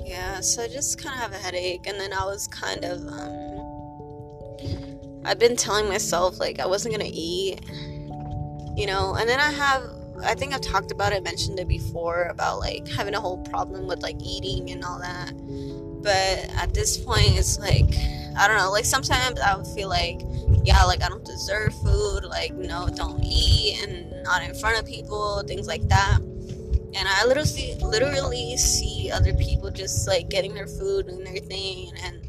yeah 0.05 0.39
so 0.39 0.63
i 0.63 0.67
just 0.67 1.01
kind 1.01 1.13
of 1.13 1.21
have 1.21 1.33
a 1.33 1.38
headache 1.38 1.86
and 1.86 2.00
then 2.00 2.12
i 2.13 2.25
was 2.25 2.48
kind 2.48 2.83
of 2.83 3.00
um 3.07 3.38
i've 5.29 5.39
been 5.39 5.55
telling 5.55 5.88
myself 5.88 6.39
like 6.39 6.59
i 6.59 6.65
wasn't 6.65 6.91
gonna 6.91 7.09
eat 7.12 7.59
you 8.75 8.88
know 8.88 9.15
and 9.15 9.29
then 9.29 9.39
i 9.39 9.51
have 9.51 9.83
i 10.24 10.33
think 10.33 10.53
i've 10.53 10.62
talked 10.62 10.91
about 10.91 11.13
it 11.13 11.24
mentioned 11.24 11.59
it 11.59 11.67
before 11.67 12.24
about 12.25 12.59
like 12.59 12.88
having 12.88 13.13
a 13.13 13.19
whole 13.19 13.38
problem 13.43 13.88
with 13.88 14.01
like 14.01 14.15
eating 14.21 14.71
and 14.71 14.83
all 14.83 15.00
that. 15.00 15.31
But 16.01 16.50
at 16.55 16.74
this 16.74 16.98
point 16.98 17.38
it's 17.38 17.59
like 17.59 17.93
i 18.38 18.48
don't 18.48 18.57
know 18.57 18.71
like 18.71 18.86
sometimes 18.86 19.39
i 19.39 19.55
would 19.55 19.67
feel 19.67 19.89
like 19.89 20.21
yeah 20.63 20.83
like 20.83 21.03
i 21.03 21.09
don't 21.09 21.25
deserve 21.25 21.74
food 21.83 22.24
like 22.24 22.53
no 22.53 22.88
don't 22.88 23.21
eat 23.24 23.83
and 23.83 24.24
not 24.24 24.41
in 24.41 24.55
front 24.55 24.79
of 24.79 24.86
people 24.86 25.43
things 25.48 25.67
like 25.67 25.88
that. 25.89 26.19
And 26.95 27.07
I 27.07 27.25
literally 27.25 27.75
literally 27.81 28.57
see 28.57 29.12
other 29.12 29.33
people 29.33 29.69
just 29.69 30.07
like 30.07 30.29
getting 30.29 30.53
their 30.53 30.67
food 30.67 31.07
and 31.07 31.25
their 31.25 31.36
thing 31.36 31.91
and 32.03 32.28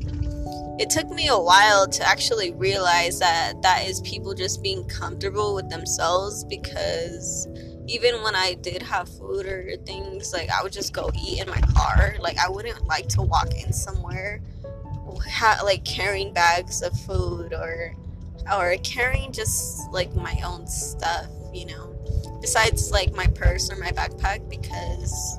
it 0.80 0.88
took 0.88 1.10
me 1.10 1.28
a 1.28 1.38
while 1.38 1.86
to 1.86 2.08
actually 2.08 2.52
realize 2.52 3.18
that 3.18 3.60
that 3.60 3.86
is 3.86 4.00
people 4.00 4.32
just 4.32 4.62
being 4.62 4.82
comfortable 4.88 5.54
with 5.54 5.68
themselves 5.68 6.42
because 6.44 7.46
even 7.86 8.22
when 8.22 8.34
I 8.34 8.54
did 8.54 8.80
have 8.82 9.06
food 9.06 9.44
or 9.44 9.76
things 9.84 10.32
like 10.32 10.48
I 10.48 10.62
would 10.62 10.72
just 10.72 10.94
go 10.94 11.10
eat 11.14 11.42
in 11.42 11.50
my 11.50 11.60
car. 11.60 12.16
Like 12.18 12.38
I 12.38 12.48
wouldn't 12.48 12.86
like 12.86 13.08
to 13.10 13.22
walk 13.22 13.52
in 13.62 13.74
somewhere 13.74 14.40
ha- 15.28 15.60
like 15.62 15.84
carrying 15.84 16.32
bags 16.32 16.80
of 16.80 16.98
food 17.00 17.52
or 17.52 17.94
or 18.50 18.74
carrying 18.82 19.32
just 19.32 19.90
like 19.92 20.14
my 20.14 20.40
own 20.42 20.66
stuff, 20.66 21.26
you 21.52 21.66
know, 21.66 21.94
besides 22.40 22.90
like 22.90 23.12
my 23.12 23.26
purse 23.26 23.70
or 23.70 23.76
my 23.76 23.90
backpack 23.90 24.48
because 24.48 25.38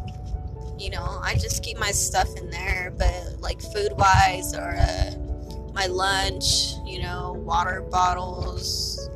you 0.78 0.92
know 0.92 1.20
I 1.24 1.34
just 1.34 1.64
keep 1.64 1.80
my 1.80 1.92
stuff 1.92 2.28
in 2.38 2.52
there, 2.52 2.94
but 2.96 3.38
like 3.40 3.60
food 3.60 3.94
wise 3.98 4.54
or 4.54 4.76
uh, 4.78 5.12
my 5.74 5.88
lunch, 5.88 6.74
you 6.86 7.02
know, 7.02 7.34
water 7.46 7.82
bottles, 7.82 9.10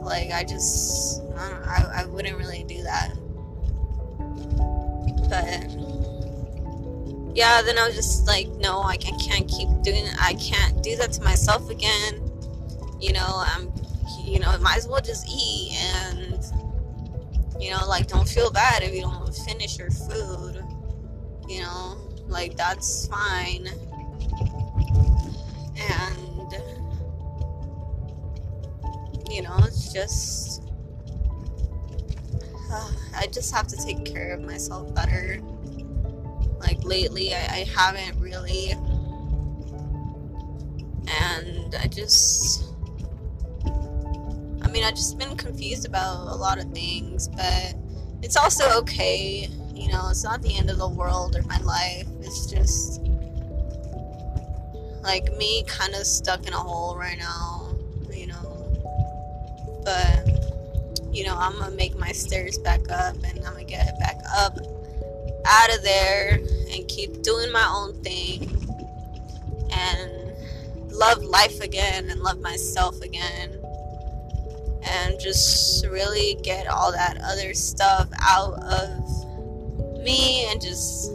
like 0.00 0.30
I 0.30 0.44
just 0.44 1.22
I, 1.36 1.48
don't, 1.48 1.66
I, 1.66 2.02
I 2.02 2.04
wouldn't 2.06 2.36
really 2.36 2.64
do 2.64 2.82
that, 2.82 3.12
but 5.28 5.70
yeah, 7.36 7.62
then 7.62 7.78
I 7.78 7.86
was 7.86 7.94
just 7.94 8.26
like, 8.26 8.48
no, 8.48 8.82
I 8.82 8.96
can't 8.96 9.48
keep 9.48 9.68
doing 9.82 10.06
it. 10.06 10.16
I 10.20 10.34
can't 10.34 10.82
do 10.82 10.96
that 10.96 11.12
to 11.12 11.22
myself 11.22 11.70
again 11.70 12.28
you 13.00 13.12
know, 13.12 13.44
I'm, 13.46 13.72
you 14.24 14.40
know, 14.40 14.56
might 14.58 14.76
as 14.76 14.88
well 14.88 15.00
just 15.00 15.28
eat 15.28 15.72
and, 16.04 16.44
you 17.60 17.70
know, 17.70 17.86
like 17.86 18.08
don't 18.08 18.28
feel 18.28 18.50
bad 18.50 18.82
if 18.82 18.94
you 18.94 19.02
don't 19.02 19.34
finish 19.34 19.78
your 19.78 19.90
food, 19.90 20.64
you 21.48 21.62
know, 21.62 21.96
like 22.26 22.56
that's 22.56 23.06
fine. 23.06 23.68
And, 25.88 26.52
you 29.30 29.42
know, 29.42 29.56
it's 29.58 29.92
just, 29.92 30.62
uh, 32.70 32.92
I 33.16 33.26
just 33.26 33.54
have 33.54 33.66
to 33.68 33.76
take 33.76 34.04
care 34.04 34.32
of 34.32 34.42
myself 34.42 34.94
better. 34.94 35.40
Like 36.60 36.82
lately, 36.84 37.34
I, 37.34 37.38
I 37.38 37.66
haven't 37.74 38.20
really. 38.20 38.72
And 41.20 41.74
I 41.74 41.86
just 41.86 42.68
I 44.68 44.70
mean, 44.70 44.84
I've 44.84 44.94
just 44.94 45.18
been 45.18 45.34
confused 45.34 45.86
about 45.86 46.28
a 46.28 46.34
lot 46.34 46.58
of 46.58 46.70
things, 46.72 47.28
but 47.28 47.74
it's 48.22 48.36
also 48.36 48.68
okay. 48.80 49.48
You 49.74 49.90
know, 49.90 50.08
it's 50.10 50.22
not 50.22 50.42
the 50.42 50.54
end 50.58 50.68
of 50.68 50.76
the 50.76 50.88
world 50.88 51.36
or 51.36 51.42
my 51.44 51.58
life. 51.60 52.06
It's 52.20 52.44
just 52.44 53.07
like 55.08 55.34
me 55.38 55.64
kind 55.66 55.94
of 55.94 56.04
stuck 56.06 56.46
in 56.46 56.52
a 56.52 56.58
hole 56.58 56.94
right 56.94 57.16
now, 57.16 57.74
you 58.12 58.26
know. 58.26 58.68
But, 59.82 60.28
you 61.10 61.24
know, 61.24 61.34
I'm 61.34 61.58
gonna 61.58 61.74
make 61.74 61.96
my 61.96 62.12
stairs 62.12 62.58
back 62.58 62.80
up 62.90 63.14
and 63.24 63.38
I'm 63.38 63.54
gonna 63.54 63.64
get 63.64 63.88
it 63.88 63.98
back 63.98 64.18
up 64.36 64.58
out 65.46 65.74
of 65.74 65.82
there 65.82 66.34
and 66.74 66.86
keep 66.88 67.22
doing 67.22 67.50
my 67.50 67.66
own 67.74 68.02
thing 68.02 68.50
and 69.72 70.92
love 70.92 71.24
life 71.24 71.60
again 71.62 72.10
and 72.10 72.20
love 72.20 72.40
myself 72.40 73.00
again 73.00 73.58
and 74.82 75.18
just 75.18 75.86
really 75.86 76.36
get 76.42 76.66
all 76.66 76.92
that 76.92 77.16
other 77.24 77.54
stuff 77.54 78.10
out 78.20 78.62
of 78.62 80.04
me 80.04 80.44
and 80.50 80.60
just 80.60 81.12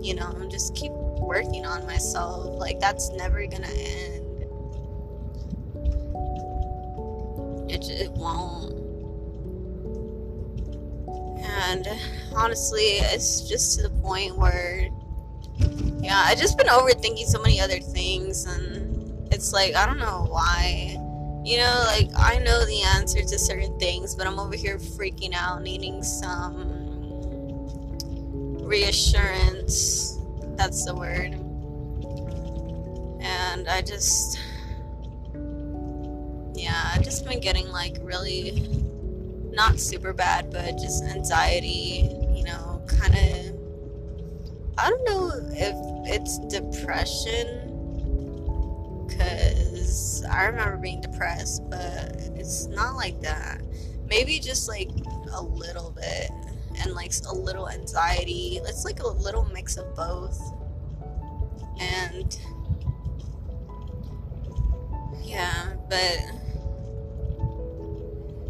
you 0.00 0.14
know 0.14 0.48
just 0.50 0.74
keep 0.74 0.92
working 1.30 1.64
on 1.64 1.86
myself 1.86 2.58
like 2.58 2.80
that's 2.80 3.08
never 3.10 3.46
gonna 3.46 3.68
end. 3.68 4.26
It, 7.70 7.88
it 7.88 8.10
won't. 8.10 8.74
And 11.40 11.86
honestly 12.34 12.98
it's 13.14 13.48
just 13.48 13.76
to 13.76 13.84
the 13.84 13.94
point 14.02 14.36
where 14.36 14.88
yeah 16.02 16.20
I've 16.26 16.38
just 16.38 16.58
been 16.58 16.66
overthinking 16.66 17.26
so 17.26 17.40
many 17.40 17.60
other 17.60 17.78
things 17.78 18.46
and 18.46 19.32
it's 19.32 19.52
like 19.52 19.76
i 19.76 19.86
don't 19.86 20.00
know 20.00 20.26
why. 20.28 20.96
You 21.44 21.58
know, 21.58 21.84
like 21.86 22.10
I 22.18 22.38
know 22.38 22.66
the 22.66 22.82
answer 22.82 23.22
to 23.22 23.38
certain 23.38 23.78
things, 23.78 24.14
but 24.16 24.26
I'm 24.26 24.38
over 24.38 24.56
here 24.56 24.78
freaking 24.78 25.32
out, 25.32 25.62
needing 25.62 26.02
some 26.02 26.66
reassurance. 28.62 30.19
That's 30.56 30.84
the 30.84 30.94
word. 30.94 31.34
And 33.22 33.68
I 33.68 33.82
just, 33.82 34.38
yeah, 36.54 36.90
I've 36.94 37.02
just 37.02 37.26
been 37.26 37.40
getting 37.40 37.68
like 37.68 37.96
really 38.02 38.68
not 39.50 39.80
super 39.80 40.12
bad, 40.12 40.50
but 40.50 40.78
just 40.78 41.04
anxiety, 41.04 42.08
you 42.34 42.44
know, 42.44 42.82
kind 42.86 43.14
of. 43.14 43.56
I 44.78 44.88
don't 44.88 45.04
know 45.04 45.30
if 45.50 45.74
it's 46.08 46.38
depression 46.48 47.66
because 49.06 50.24
I 50.24 50.44
remember 50.44 50.76
being 50.78 51.00
depressed, 51.02 51.68
but 51.68 52.16
it's 52.34 52.66
not 52.68 52.94
like 52.96 53.20
that. 53.20 53.60
Maybe 54.08 54.38
just 54.38 54.68
like 54.68 54.90
a 55.32 55.42
little 55.42 55.90
bit 55.90 56.30
and 56.82 56.92
like 56.94 57.12
a 57.28 57.34
little 57.34 57.68
anxiety. 57.68 58.60
It's 58.64 58.84
like 58.84 59.00
a 59.00 59.08
little 59.08 59.44
mix 59.52 59.76
of 59.76 59.94
both. 59.94 60.40
And 61.80 62.38
yeah, 65.22 65.74
but 65.88 66.18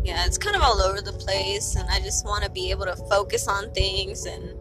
yeah, 0.02 0.24
it's 0.26 0.38
kind 0.38 0.56
of 0.56 0.62
all 0.62 0.80
over 0.80 1.00
the 1.00 1.12
place, 1.12 1.76
and 1.76 1.88
I 1.90 2.00
just 2.00 2.24
want 2.24 2.42
to 2.44 2.50
be 2.50 2.70
able 2.70 2.86
to 2.86 2.96
focus 2.96 3.46
on 3.48 3.70
things 3.72 4.26
and 4.26 4.56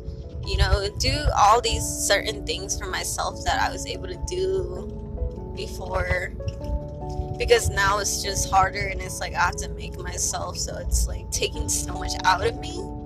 you 0.46 0.58
know 0.58 0.90
do 1.00 1.14
all 1.36 1.62
these 1.62 1.84
certain 1.84 2.46
things 2.46 2.78
for 2.78 2.88
myself 2.88 3.44
that 3.46 3.60
I 3.62 3.72
was 3.72 3.86
able 3.86 4.08
to 4.08 4.20
do 4.28 5.54
before 5.56 6.34
because 7.38 7.70
now 7.70 8.00
it's 8.00 8.22
just 8.22 8.50
harder 8.50 8.88
and 8.88 9.02
it's 9.02 9.20
like 9.20 9.34
I 9.34 9.42
have 9.42 9.56
to 9.58 9.70
make 9.70 9.98
myself 9.98 10.58
so 10.58 10.78
it's 10.78 11.08
like 11.08 11.30
taking 11.32 11.70
so 11.70 11.94
much 11.94 12.12
out 12.26 12.46
of 12.46 12.60
me. 12.60 12.99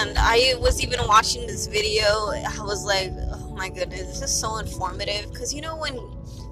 And 0.00 0.16
I 0.18 0.54
was 0.58 0.82
even 0.82 0.98
watching 1.06 1.46
this 1.46 1.66
video, 1.66 2.30
I 2.30 2.62
was 2.62 2.84
like, 2.84 3.10
oh 3.32 3.54
my 3.54 3.68
goodness, 3.68 4.00
this 4.00 4.22
is 4.22 4.30
so 4.30 4.56
informative 4.56 5.30
because 5.30 5.52
you 5.52 5.60
know 5.60 5.76
when 5.76 5.98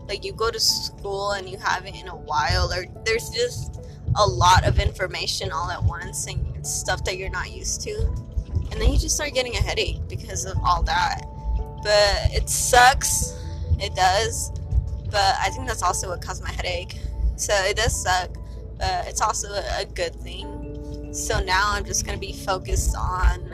like 0.07 0.25
you 0.25 0.33
go 0.33 0.51
to 0.51 0.61
school 0.61 1.33
and 1.33 1.49
you 1.49 1.57
haven't 1.59 1.95
in 1.95 2.09
a 2.09 2.17
while 2.17 2.73
or 2.73 2.85
there's 3.05 3.31
just 3.31 3.81
a 4.17 4.27
lot 4.27 4.67
of 4.67 4.79
information 4.79 5.51
all 5.51 5.71
at 5.71 5.83
once 5.83 6.27
and 6.27 6.67
stuff 6.67 7.05
that 7.05 7.17
you're 7.17 7.31
not 7.31 7.51
used 7.51 7.81
to. 7.83 7.95
And 8.71 8.81
then 8.81 8.93
you 8.93 8.99
just 8.99 9.15
start 9.15 9.33
getting 9.33 9.55
a 9.57 9.63
headache 9.63 10.01
because 10.09 10.45
of 10.45 10.57
all 10.65 10.83
that. 10.83 11.23
But 11.83 12.31
it 12.33 12.49
sucks. 12.49 13.35
It 13.81 13.95
does 13.95 14.53
but 15.11 15.37
I 15.41 15.51
think 15.51 15.67
that's 15.67 15.83
also 15.83 16.09
what 16.11 16.21
caused 16.21 16.43
my 16.43 16.51
headache. 16.51 16.99
So 17.37 17.53
it 17.55 17.77
does 17.77 18.03
suck, 18.03 18.31
but 18.79 19.07
it's 19.09 19.21
also 19.21 19.49
a 19.53 19.85
good 19.87 20.15
thing. 20.17 20.47
So 21.13 21.41
now 21.41 21.73
I'm 21.73 21.85
just 21.85 22.05
gonna 22.05 22.19
be 22.19 22.33
focused 22.33 22.95
on 22.97 23.51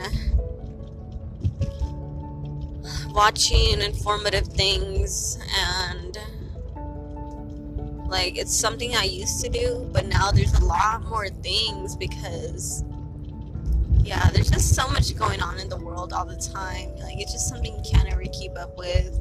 watching 3.11 3.81
informative 3.81 4.47
things 4.47 5.39
and 5.57 6.17
like 8.07 8.37
it's 8.37 8.53
something 8.55 8.95
I 8.95 9.03
used 9.03 9.43
to 9.43 9.49
do, 9.49 9.89
but 9.91 10.05
now 10.05 10.31
there's 10.31 10.53
a 10.53 10.65
lot 10.65 11.03
more 11.05 11.27
things 11.29 11.95
because 11.95 12.83
yeah, 14.03 14.29
there's 14.31 14.51
just 14.51 14.75
so 14.75 14.87
much 14.89 15.15
going 15.17 15.41
on 15.41 15.57
in 15.59 15.67
the 15.67 15.77
world 15.77 16.13
all 16.13 16.25
the 16.25 16.35
time. 16.35 16.95
Like 16.97 17.19
it's 17.19 17.31
just 17.31 17.47
something 17.49 17.73
you 17.73 17.81
can't 17.89 18.11
ever 18.11 18.23
keep 18.31 18.55
up 18.57 18.77
with 18.77 19.19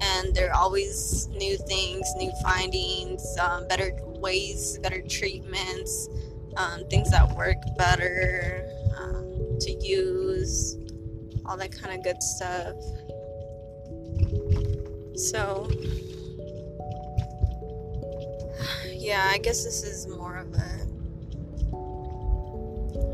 and 0.00 0.34
there 0.34 0.50
are 0.50 0.56
always 0.56 1.28
new 1.28 1.56
things, 1.56 2.06
new 2.16 2.32
findings, 2.42 3.36
um, 3.38 3.68
better 3.68 3.92
ways, 4.04 4.78
better 4.78 5.02
treatments, 5.02 6.08
um, 6.56 6.84
things 6.88 7.10
that 7.10 7.34
work 7.36 7.58
better 7.76 8.68
um, 8.98 9.58
to 9.60 9.72
use, 9.80 10.76
all 11.46 11.56
that 11.56 11.72
kind 11.72 11.96
of 11.96 12.04
good 12.04 12.22
stuff. 12.22 12.76
So, 15.16 15.70
yeah, 18.86 19.28
I 19.30 19.38
guess 19.38 19.64
this 19.64 19.82
is 19.82 20.06
more 20.06 20.36
of 20.36 20.52
a. 20.54 20.80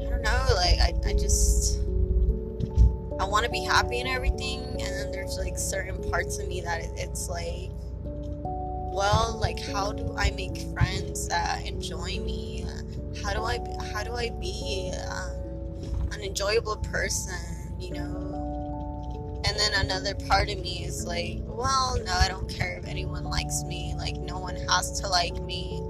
I 0.06 0.10
don't 0.10 0.22
know, 0.22 0.46
like, 0.54 0.78
I, 0.80 0.92
I 1.06 1.12
just 1.14 1.80
I 3.18 3.24
want 3.24 3.44
to 3.44 3.50
be 3.50 3.64
happy 3.64 4.00
and 4.00 4.08
everything, 4.08 4.60
and 4.60 4.80
then 4.80 5.10
there's 5.10 5.38
like 5.38 5.58
certain 5.58 6.02
parts 6.10 6.38
of 6.38 6.48
me 6.48 6.60
that 6.60 6.82
it's 6.96 7.28
like, 7.28 7.70
well, 8.04 9.38
like 9.40 9.58
how 9.58 9.92
do 9.92 10.14
I 10.16 10.30
make 10.32 10.58
friends 10.74 11.28
that 11.28 11.66
enjoy 11.66 12.20
me? 12.20 12.64
How 13.22 13.32
do 13.34 13.42
I 13.42 13.58
how 13.92 14.02
do 14.02 14.12
I 14.14 14.30
be 14.30 14.92
um, 15.10 16.08
an 16.12 16.20
enjoyable 16.22 16.76
person? 16.76 17.38
You 17.78 17.94
know. 17.94 18.58
And 19.46 19.58
then 19.58 19.72
another 19.86 20.14
part 20.28 20.50
of 20.50 20.58
me 20.58 20.84
is 20.84 21.06
like, 21.06 21.38
well, 21.46 21.96
no, 22.04 22.12
I 22.12 22.28
don't 22.28 22.48
care 22.48 22.78
if 22.78 22.86
anyone 22.86 23.24
likes 23.24 23.62
me. 23.64 23.94
Like 23.96 24.16
no 24.16 24.38
one 24.40 24.56
has 24.68 25.00
to 25.00 25.08
like 25.08 25.40
me, 25.42 25.80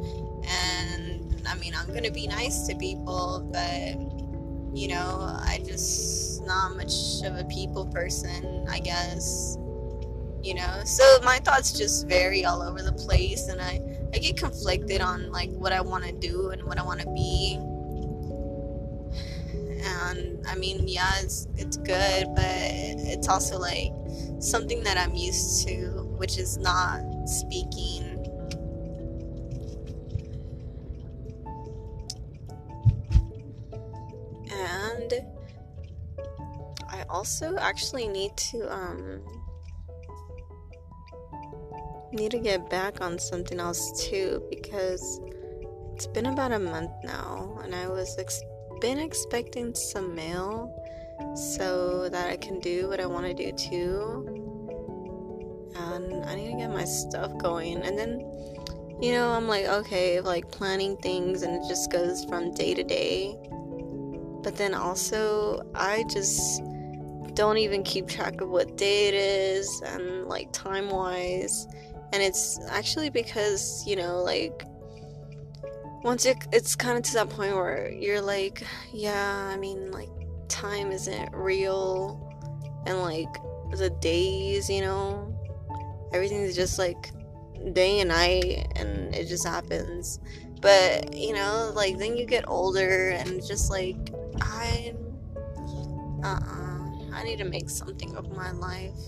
and 0.47 1.43
I 1.49 1.55
mean, 1.57 1.75
I'm 1.75 1.93
gonna 1.93 2.11
be 2.11 2.27
nice 2.29 2.67
to 2.69 2.77
people, 2.77 3.49
but 3.53 3.97
you 4.77 4.89
know, 4.89 5.37
I 5.41 5.61
just 5.67 6.43
not 6.45 6.77
much 6.77 7.23
of 7.25 7.37
a 7.37 7.45
people 7.45 7.87
person, 7.87 8.67
I 8.69 8.81
guess. 8.81 9.57
you 10.43 10.55
know 10.55 10.83
so 10.85 11.05
my 11.25 11.39
thoughts 11.39 11.73
just 11.73 12.09
vary 12.09 12.45
all 12.45 12.63
over 12.63 12.83
the 12.83 12.93
place 12.93 13.49
and 13.49 13.61
i 13.61 13.81
i 14.17 14.19
get 14.19 14.37
conflicted 14.37 15.03
on 15.03 15.31
like 15.31 15.51
what 15.51 15.73
i 15.73 15.81
want 15.81 16.03
to 16.03 16.13
do 16.13 16.49
and 16.49 16.63
what 16.65 16.79
i 16.79 16.83
want 16.83 17.01
to 17.01 17.07
be. 17.13 17.59
And 19.85 20.45
i 20.49 20.57
mean 20.57 20.89
yeah 20.89 21.13
it's 21.21 21.47
it's 21.57 21.77
good 21.77 22.27
but 22.35 22.45
it's 22.47 23.29
also 23.29 23.59
like 23.59 23.93
something 24.41 24.83
that 24.85 24.97
i'm 24.97 25.15
used 25.15 25.69
to 25.69 26.07
which 26.17 26.39
is 26.39 26.57
not 26.57 27.03
speaking. 27.29 28.05
And 34.51 35.13
I 36.89 37.05
also 37.11 37.57
actually 37.59 38.09
need 38.09 38.35
to 38.37 38.73
um 38.73 39.21
need 42.13 42.31
to 42.31 42.39
get 42.39 42.69
back 42.71 43.01
on 43.01 43.19
something 43.19 43.59
else 43.59 44.09
too 44.09 44.43
because 44.51 45.21
it's 45.95 46.07
been 46.07 46.27
about 46.27 46.53
a 46.53 46.59
month 46.59 46.91
now 47.05 47.59
and 47.65 47.75
I 47.75 47.89
was 47.89 48.17
ex- 48.19 48.43
been 48.81 48.99
expecting 48.99 49.75
some 49.75 50.15
mail 50.15 50.73
so 51.35 52.09
that 52.09 52.31
I 52.31 52.37
can 52.37 52.61
do 52.61 52.89
what 52.89 53.01
I 53.01 53.07
want 53.07 53.27
to 53.27 53.35
do 53.35 53.53
too. 53.53 54.43
And 55.75 56.25
I 56.25 56.35
need 56.35 56.51
to 56.53 56.57
get 56.57 56.71
my 56.71 56.85
stuff 56.85 57.37
going 57.39 57.83
and 57.83 57.99
then 57.99 58.21
you 59.01 59.13
know, 59.13 59.29
I'm 59.31 59.47
like 59.47 59.67
okay, 59.67 60.21
like 60.21 60.51
planning 60.51 60.97
things 60.99 61.43
and 61.43 61.55
it 61.55 61.69
just 61.69 61.91
goes 61.91 62.25
from 62.25 62.55
day 62.55 62.75
to 62.75 62.83
day. 62.83 63.37
But 64.43 64.57
then 64.57 64.75
also 64.75 65.63
I 65.75 66.05
just 66.11 66.63
don't 67.35 67.59
even 67.59 67.83
keep 67.83 68.09
track 68.09 68.41
of 68.41 68.49
what 68.49 68.77
day 68.77 69.09
it 69.09 69.15
is 69.15 69.83
and 69.87 70.27
like 70.27 70.51
time 70.53 70.89
wise 70.89 71.67
and 72.13 72.23
it's 72.23 72.59
actually 72.69 73.11
because 73.11 73.83
you 73.87 73.97
know 73.97 74.23
like 74.23 74.65
once 76.03 76.25
it, 76.25 76.37
it's 76.53 76.77
kind 76.77 76.97
of 76.97 77.03
to 77.03 77.13
that 77.15 77.29
point 77.29 77.55
where 77.55 77.91
you're 77.91 78.21
like 78.21 78.63
yeah 78.93 79.51
i 79.53 79.57
mean 79.57 79.91
like 79.91 80.09
time 80.49 80.93
isn't 80.93 81.33
real. 81.33 82.23
And 82.87 82.99
like 82.99 83.35
the 83.73 83.91
days 83.91 84.71
you 84.71 84.81
know 84.81 85.33
everything's 86.13 86.55
just 86.55 86.79
like 86.79 87.11
day 87.73 88.01
and 88.01 88.09
night 88.09 88.69
and 88.77 89.15
it 89.15 89.27
just 89.27 89.47
happens. 89.47 90.21
But 90.61 91.17
you 91.17 91.33
know 91.33 91.73
like 91.75 91.99
then 91.99 92.17
you 92.17 92.27
get 92.27 92.45
older 92.49 93.11
and 93.11 93.45
just 93.47 93.71
like 93.71 93.97
i 94.41 94.95
uh-uh 96.23 97.15
i 97.15 97.23
need 97.25 97.39
to 97.39 97.45
make 97.45 97.71
something 97.71 98.17
of 98.17 98.35
my 98.35 98.51
life 98.53 98.99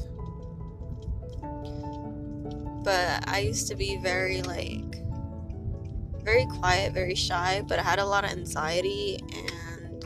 but 2.83 3.29
I 3.29 3.41
used 3.41 3.69
to 3.69 3.75
be 3.75 3.99
very 4.03 4.43
like 4.43 4.99
very 6.23 6.47
quiet, 6.47 6.93
very 6.93 7.15
shy, 7.15 7.63
but 7.67 7.79
I 7.79 7.83
had 7.83 7.99
a 7.99 8.05
lot 8.05 8.25
of 8.25 8.31
anxiety 8.31 9.19
and 9.35 10.05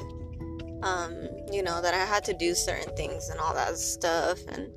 um, 0.85 1.29
you 1.51 1.63
know, 1.63 1.81
that 1.83 1.95
I 1.95 2.05
had 2.05 2.25
to 2.25 2.35
do 2.35 2.55
certain 2.55 2.95
things 2.97 3.29
and 3.29 3.41
all 3.41 3.55
that 3.55 3.77
stuff 3.77 4.39
and 4.49 4.71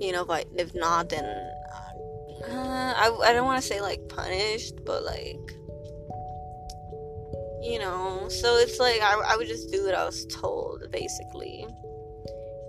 you 0.00 0.12
know, 0.12 0.24
but 0.24 0.46
if 0.56 0.74
not 0.74 1.08
then 1.08 1.24
uh, 1.24 2.94
I, 2.96 3.16
I 3.24 3.32
don't 3.32 3.44
want 3.44 3.62
to 3.62 3.66
say 3.66 3.80
like 3.80 4.08
punished, 4.08 4.84
but 4.84 5.04
like 5.04 5.38
you 7.62 7.78
know, 7.78 8.28
so 8.28 8.56
it's 8.56 8.80
like 8.80 9.00
I, 9.00 9.14
I 9.24 9.36
would 9.36 9.46
just 9.46 9.70
do 9.70 9.84
what 9.84 9.94
I 9.94 10.04
was 10.04 10.26
told 10.26 10.90
basically. 10.90 11.64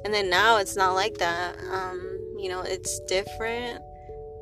And 0.05 0.13
then 0.13 0.29
now 0.29 0.57
it's 0.57 0.75
not 0.75 0.93
like 0.93 1.15
that. 1.15 1.57
Um, 1.71 1.99
you 2.37 2.49
know, 2.49 2.61
it's 2.61 2.99
different 3.07 3.81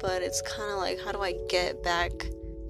but 0.02 0.22
it's 0.22 0.42
kind 0.42 0.72
of 0.72 0.78
like 0.78 1.00
how 1.00 1.12
do 1.12 1.22
I 1.22 1.34
get 1.48 1.84
back 1.84 2.12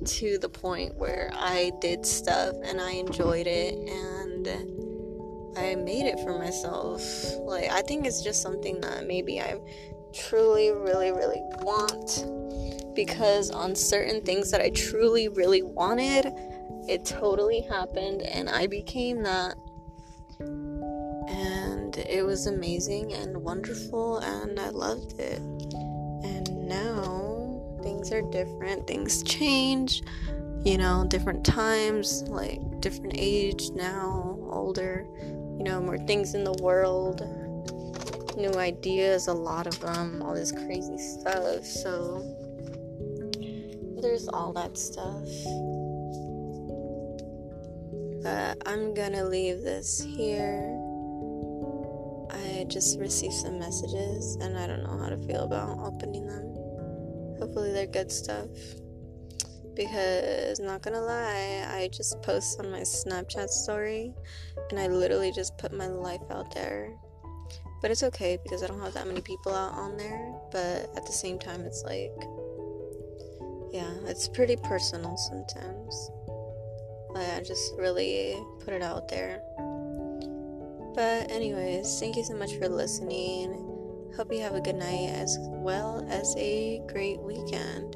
to 0.04 0.38
the 0.39 0.50
point 0.50 0.96
where 0.96 1.32
I 1.34 1.72
did 1.80 2.06
stuff 2.06 2.56
and 2.63 2.82
I 2.82 2.91
enjoyed 2.91 3.48
it 3.48 3.76
and 3.76 4.48
I 5.58 5.76
made 5.76 6.08
it 6.08 6.20
for 6.20 6.38
myself. 6.38 7.02
Like 7.39 7.70
I 7.72 7.82
think 7.82 8.06
it's 8.06 8.22
just 8.24 8.41
something 8.41 8.82
that 8.82 9.06
maybe 9.08 9.39
I 9.39 9.60
truly 10.13 10.72
really 10.72 11.12
really 11.12 11.41
want 11.62 12.26
because 12.96 13.50
on 13.52 13.76
certain 13.76 14.22
things 14.22 14.52
that 14.52 14.62
I 14.62 14.70
truly 14.70 15.30
really 15.30 15.62
wanted, 15.62 16.26
it 16.89 17.06
totally 17.06 17.62
happened 17.62 18.22
and 18.24 18.50
I 18.50 18.67
became 18.67 19.24
that 19.24 19.56
and 20.39 21.98
it 21.98 22.26
was 22.26 22.48
amazing 22.48 23.13
and 23.13 23.38
wonderful 23.38 24.17
and 24.17 24.60
I 24.60 24.70
loved 24.70 25.20
it. 25.20 25.39
And 26.24 26.67
now 26.67 27.20
things 28.01 28.13
are 28.13 28.31
different, 28.31 28.87
things 28.87 29.21
change, 29.21 30.01
you 30.65 30.75
know, 30.75 31.05
different 31.07 31.45
times, 31.45 32.23
like 32.23 32.59
different 32.81 33.13
age 33.15 33.69
now, 33.75 34.39
older, 34.49 35.05
you 35.19 35.63
know, 35.63 35.79
more 35.79 35.99
things 35.99 36.33
in 36.33 36.43
the 36.43 36.53
world, 36.63 37.21
new 38.35 38.51
ideas, 38.55 39.27
a 39.27 39.33
lot 39.33 39.67
of 39.67 39.79
them, 39.81 40.19
all 40.23 40.33
this 40.33 40.51
crazy 40.51 40.97
stuff. 40.97 41.63
So 41.63 42.25
there's 44.01 44.27
all 44.29 44.51
that 44.53 44.75
stuff. 44.75 45.29
But 48.23 48.67
I'm 48.67 48.95
gonna 48.95 49.25
leave 49.25 49.61
this 49.61 50.01
here. 50.01 50.75
I 52.31 52.65
just 52.67 52.99
received 52.99 53.33
some 53.33 53.59
messages 53.59 54.37
and 54.41 54.57
I 54.57 54.65
don't 54.65 54.81
know 54.81 54.97
how 54.97 55.09
to 55.09 55.17
feel 55.17 55.43
about 55.43 55.77
opening 55.79 56.25
them. 56.25 56.50
Hopefully, 57.41 57.71
they're 57.71 57.88
good 57.88 58.12
stuff. 58.12 58.47
Because, 59.73 60.60
not 60.60 60.84
gonna 60.84 61.01
lie, 61.01 61.65
I 61.67 61.89
just 61.91 62.21
post 62.21 62.60
on 62.60 62.69
my 62.69 62.82
Snapchat 62.82 63.49
story 63.49 64.13
and 64.69 64.80
I 64.80 64.88
literally 64.88 65.32
just 65.32 65.58
put 65.58 65.73
my 65.73 65.88
life 65.88 66.21
out 66.30 66.54
there. 66.54 66.93
But 67.82 67.89
it's 67.89 68.04
okay 68.04 68.38
because 68.43 68.62
I 68.62 68.67
don't 68.67 68.80
have 68.80 68.93
that 68.93 69.08
many 69.08 69.21
people 69.21 69.56
out 69.56 69.73
on 69.73 69.97
there. 69.97 70.34
But 70.51 70.91
at 70.95 71.06
the 71.06 71.12
same 71.12 71.39
time, 71.39 71.62
it's 71.62 71.84
like, 71.84 72.13
yeah, 73.71 73.91
it's 74.06 74.27
pretty 74.27 74.56
personal 74.58 75.17
sometimes. 75.17 76.12
Like, 77.10 77.30
I 77.30 77.41
just 77.41 77.73
really 77.77 78.38
put 78.63 78.73
it 78.73 78.84
out 78.84 79.08
there. 79.08 79.41
But, 80.93 81.32
anyways, 81.32 81.99
thank 81.99 82.17
you 82.17 82.23
so 82.23 82.36
much 82.36 82.56
for 82.58 82.69
listening. 82.69 83.70
Hope 84.15 84.34
you 84.34 84.41
have 84.41 84.56
a 84.56 84.62
good 84.62 84.76
night 84.76 85.10
as 85.10 85.38
well 85.39 86.06
as 86.10 86.36
a 86.38 86.82
great 86.88 87.19
weekend. 87.21 87.95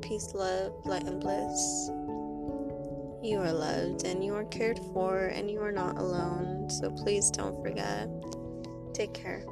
Peace, 0.00 0.32
love, 0.34 0.72
light, 0.86 1.04
and 1.04 1.20
bliss. 1.20 1.90
You 3.22 3.38
are 3.38 3.52
loved 3.52 4.04
and 4.04 4.24
you 4.24 4.34
are 4.34 4.46
cared 4.46 4.80
for 4.92 5.26
and 5.26 5.50
you 5.50 5.60
are 5.60 5.70
not 5.70 5.98
alone. 5.98 6.70
So 6.70 6.90
please 6.90 7.30
don't 7.30 7.62
forget. 7.62 8.08
Take 8.94 9.12
care. 9.12 9.44